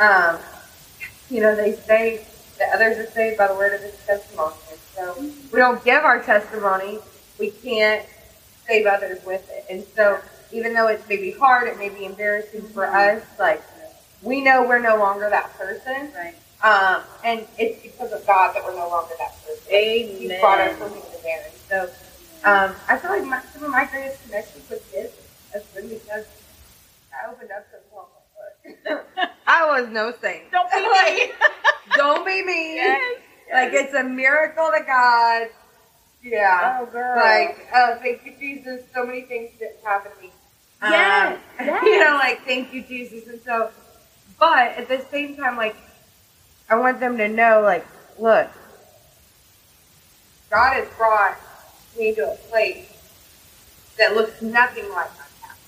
Um, 0.00 0.38
you 1.30 1.40
know, 1.42 1.54
they 1.54 1.72
say 1.74 2.24
that 2.58 2.74
others 2.74 2.96
are 2.98 3.10
saved 3.10 3.36
by 3.38 3.48
the 3.48 3.54
word 3.54 3.74
of 3.74 3.80
his 3.82 3.94
testimony. 4.06 4.54
And 4.70 4.80
so 4.94 5.22
we 5.52 5.58
don't 5.58 5.84
give 5.84 6.04
our 6.04 6.22
testimony, 6.22 6.98
we 7.38 7.50
can't 7.50 8.06
save 8.66 8.86
others 8.86 9.24
with 9.24 9.48
it. 9.50 9.66
And 9.70 9.84
so 9.94 10.20
even 10.52 10.72
though 10.74 10.88
it 10.88 11.02
may 11.08 11.16
be 11.16 11.32
hard, 11.32 11.68
it 11.68 11.78
may 11.78 11.88
be 11.90 12.04
embarrassing 12.04 12.62
for 12.68 12.86
us, 12.86 13.22
like 13.38 13.62
we 14.22 14.40
know 14.40 14.62
we're 14.66 14.78
no 14.80 14.96
longer 14.96 15.28
that 15.30 15.56
person. 15.56 16.10
Right. 16.14 16.34
Um, 16.62 17.02
and 17.24 17.46
it's 17.58 17.80
because 17.82 18.12
of 18.12 18.26
God 18.26 18.54
that 18.54 18.64
we're 18.64 18.74
no 18.74 18.88
longer 18.88 19.14
that 19.18 19.34
person. 19.44 19.72
Amen. 19.72 20.16
He 20.18 20.28
brought 20.40 20.60
us 20.60 20.76
from 20.76 20.90
there. 21.22 21.44
And 21.44 21.54
so 21.68 21.82
um, 22.44 22.74
I 22.88 22.96
feel 22.98 23.10
like 23.10 23.24
my, 23.24 23.40
some 23.52 23.64
of 23.64 23.70
my 23.70 23.84
greatest 23.84 24.24
connections 24.24 24.68
with 24.68 24.90
kids 24.92 25.12
has 25.52 25.62
been 25.66 25.88
because 25.88 26.24
I 27.12 27.30
opened 27.30 27.50
up 27.52 27.66
to 27.70 27.72
them. 27.72 29.28
I 29.46 29.66
was 29.80 29.88
no 29.90 30.12
saint. 30.20 30.50
Don't 30.50 30.70
be 30.70 30.78
me. 31.18 31.32
Don't 31.94 32.26
be 32.26 32.42
me. 32.44 32.74
yes. 32.76 33.18
Like 33.52 33.72
it's 33.72 33.94
a 33.94 34.02
miracle 34.02 34.70
to 34.76 34.84
God. 34.84 35.48
Yeah. 36.22 36.78
Oh, 36.80 36.86
girl. 36.86 37.16
Like, 37.16 37.68
oh, 37.74 37.98
thank 38.02 38.26
you, 38.26 38.34
Jesus. 38.38 38.82
So 38.94 39.06
many 39.06 39.22
things 39.22 39.50
that 39.60 39.78
happened 39.84 40.14
to 40.16 40.22
me. 40.22 40.32
Um, 40.82 40.92
Yes, 40.92 41.40
yes. 41.60 41.82
You 41.84 42.04
know, 42.04 42.14
like, 42.16 42.44
thank 42.44 42.72
you, 42.72 42.82
Jesus. 42.82 43.28
And 43.28 43.40
so, 43.40 43.70
but 44.38 44.76
at 44.76 44.88
the 44.88 45.00
same 45.10 45.36
time, 45.36 45.56
like, 45.56 45.76
I 46.70 46.76
want 46.76 47.00
them 47.00 47.16
to 47.18 47.28
know, 47.28 47.62
like, 47.62 47.86
look, 48.18 48.48
God 50.50 50.74
has 50.74 50.88
brought 50.96 51.36
me 51.98 52.14
to 52.14 52.32
a 52.32 52.36
place 52.50 52.86
that 53.98 54.14
looks 54.14 54.40
nothing 54.40 54.84
like 54.90 55.10
my 55.16 55.24
past. 55.42 55.58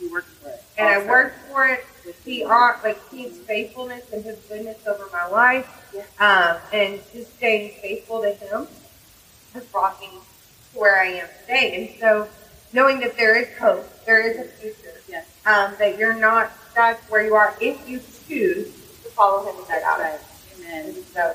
You 0.00 0.12
worked 0.12 0.28
for 0.28 0.48
it. 0.50 0.62
And 0.78 0.88
I 0.88 1.06
worked 1.06 1.36
for 1.50 1.66
it. 1.66 1.84
He 2.24 2.42
are 2.44 2.78
like 2.82 2.98
His 3.10 3.36
faithfulness 3.38 4.04
and 4.12 4.24
His 4.24 4.38
goodness 4.48 4.78
over 4.86 5.08
my 5.12 5.26
life, 5.26 5.68
Yes. 5.92 6.06
um, 6.20 6.58
and 6.72 7.00
just 7.12 7.36
staying 7.36 7.72
faithful 7.80 8.22
to 8.22 8.30
Him 8.32 8.66
has 9.54 9.64
brought 9.66 10.00
me 10.00 10.06
to 10.08 10.78
where 10.78 11.00
I 11.00 11.06
am 11.06 11.28
today. 11.42 11.90
And 11.90 12.00
so, 12.00 12.28
knowing 12.72 13.00
that 13.00 13.16
there 13.16 13.36
is 13.36 13.48
hope, 13.58 14.04
there 14.04 14.20
is 14.20 14.38
a 14.38 14.44
future, 14.44 14.94
Yes. 15.08 15.26
um, 15.44 15.74
that 15.78 15.98
you're 15.98 16.14
not 16.14 16.50
stuck 16.70 16.98
where 17.10 17.24
you 17.24 17.34
are 17.34 17.54
if 17.60 17.88
you 17.88 18.00
choose 18.30 18.66
to 19.02 19.10
follow 19.10 19.44
Him 19.44 19.56
get 19.56 19.68
That's 19.68 19.84
out 19.84 19.98
right. 20.00 20.20
Amen. 20.58 20.94
So, 21.12 21.34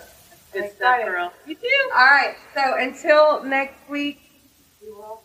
Good 0.53 0.71
stuff, 0.75 1.03
girl. 1.05 1.34
You 1.45 1.55
too. 1.55 1.89
all 1.93 2.05
right. 2.05 2.36
So 2.53 2.77
until 2.77 3.43
next 3.43 3.89
week, 3.89 4.21
we 4.81 4.89
will. 4.91 5.21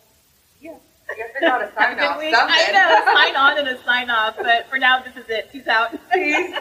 Yeah, 0.59 0.73
I 1.09 1.15
guess 1.15 1.29
I 1.37 1.39
gotta 1.39 1.71
sign 1.73 1.99
off. 1.99 2.17
I 2.21 2.71
know. 2.73 3.13
Sign 3.13 3.35
on 3.37 3.57
and 3.59 3.67
a 3.69 3.83
sign 3.83 4.09
off. 4.09 4.35
But 4.37 4.69
for 4.69 4.77
now, 4.77 5.01
this 5.01 5.15
is 5.15 5.29
it. 5.29 5.49
Peace 5.51 5.67
out. 5.67 5.91
Peace. 6.13 6.53